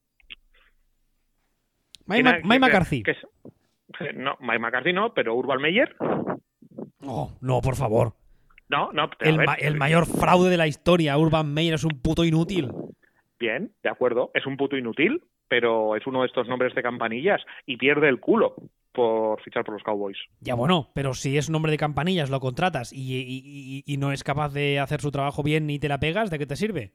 [2.06, 3.02] Mike, ¿Quién Ma- ha- Mike que- McCarthy.
[3.02, 3.26] que es-
[4.16, 5.96] no, Mike McCarthy no, pero Urban Meyer,
[7.04, 8.12] Oh, no, por favor.
[8.68, 9.10] no, no.
[9.20, 12.70] El, ma- el mayor fraude de la historia, Urban Meyer, es un puto inútil.
[13.40, 17.42] Bien, de acuerdo, es un puto inútil, pero es uno de estos nombres de campanillas
[17.66, 18.54] y pierde el culo.
[18.92, 20.18] Por fichar por los Cowboys.
[20.40, 23.96] Ya bueno, pero si es un hombre de campanillas, lo contratas y, y- y- y
[23.96, 26.56] no es capaz de hacer su trabajo bien ni te la pegas, ¿de qué te
[26.56, 26.92] sirve?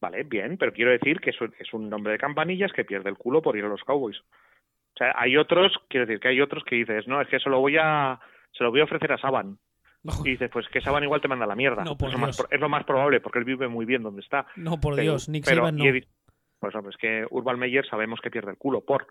[0.00, 3.40] Vale, bien, pero quiero decir que es un, nombre de campanillas que pierde el culo
[3.40, 4.18] por ir a los Cowboys.
[4.18, 7.48] O sea, hay otros, quiero decir que hay otros que dices, no, es que se
[7.48, 8.20] lo voy a,
[8.52, 9.58] se lo voy a ofrecer a Saban.
[10.24, 11.82] Y dices, pues que Saban igual te manda la mierda.
[11.82, 12.46] No, por es, lo más, Dios.
[12.46, 14.46] pro- es lo más probable, porque él vive muy bien donde está.
[14.56, 15.84] No, por Pero- Dios, Nick pero- Saban no.
[15.86, 16.04] he
[16.60, 19.06] Pues hombre, es que Urban Meyer sabemos que pierde el culo por.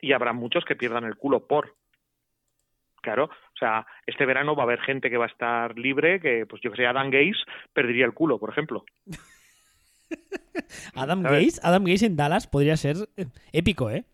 [0.00, 1.74] Y habrá muchos que pierdan el culo por.
[3.00, 6.46] Claro, o sea, este verano va a haber gente que va a estar libre, que,
[6.46, 7.38] pues yo que sé, Adam Gaze
[7.72, 8.84] perdería el culo, por ejemplo.
[10.94, 11.22] Adam.
[11.22, 14.04] Gaze, Adam Gaze en Dallas podría ser eh, épico, ¿eh?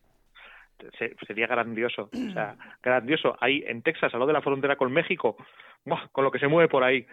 [0.99, 2.11] Se- sería grandioso.
[2.12, 3.37] O sea, grandioso.
[3.41, 5.37] Ahí en Texas, a lo de la frontera con México,
[5.85, 6.09] ¡buah!
[6.12, 7.07] con lo que se mueve por ahí.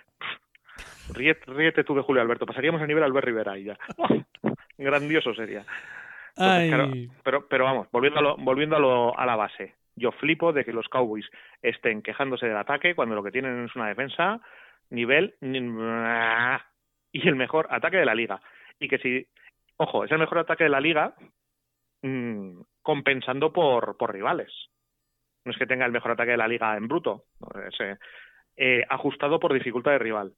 [1.14, 2.46] Ríete, ríete tú de Julio Alberto.
[2.46, 3.78] Pasaríamos a nivel Albert Rivera y ya.
[3.98, 4.24] ¡Buah!
[4.78, 5.66] Grandioso sería.
[6.70, 6.84] Claro,
[7.24, 9.76] Pero, pero vamos, volviendo, a, lo, volviendo a, lo- a la base.
[9.96, 11.30] Yo flipo de que los Cowboys
[11.62, 14.40] estén quejándose del ataque cuando lo que tienen es una defensa
[14.90, 18.42] nivel y el mejor ataque de la liga.
[18.80, 19.28] Y que si,
[19.78, 21.14] ojo, es el mejor ataque de la liga
[22.02, 24.52] mm, compensando por, por rivales.
[25.46, 27.26] No es que tenga el mejor ataque de la liga en bruto,
[27.68, 27.98] es, eh,
[28.58, 30.34] eh, ajustado por dificultad de rival.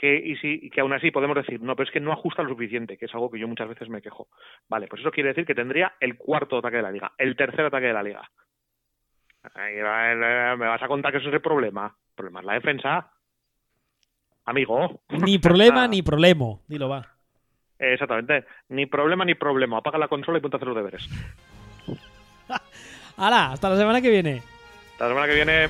[0.00, 2.42] Que, y, si, y que aún así podemos decir, no, pero es que no ajusta
[2.42, 4.28] lo suficiente, que es algo que yo muchas veces me quejo.
[4.66, 7.66] Vale, pues eso quiere decir que tendría el cuarto ataque de la liga, el tercer
[7.66, 8.22] ataque de la liga.
[9.58, 11.86] Eh, ¿Me vas a contar que eso es el problema?
[11.86, 13.12] El problema es la defensa.
[14.46, 15.02] Amigo.
[15.10, 15.88] Ni problema Ah.
[15.88, 16.46] ni problema.
[16.66, 17.06] Dilo, va.
[17.78, 18.46] Exactamente.
[18.70, 19.76] Ni problema ni problema.
[19.78, 21.08] Apaga la consola y ponte a hacer los deberes.
[23.18, 23.52] ¡Hala!
[23.52, 24.42] Hasta la semana que viene.
[24.92, 25.68] Hasta la semana que viene.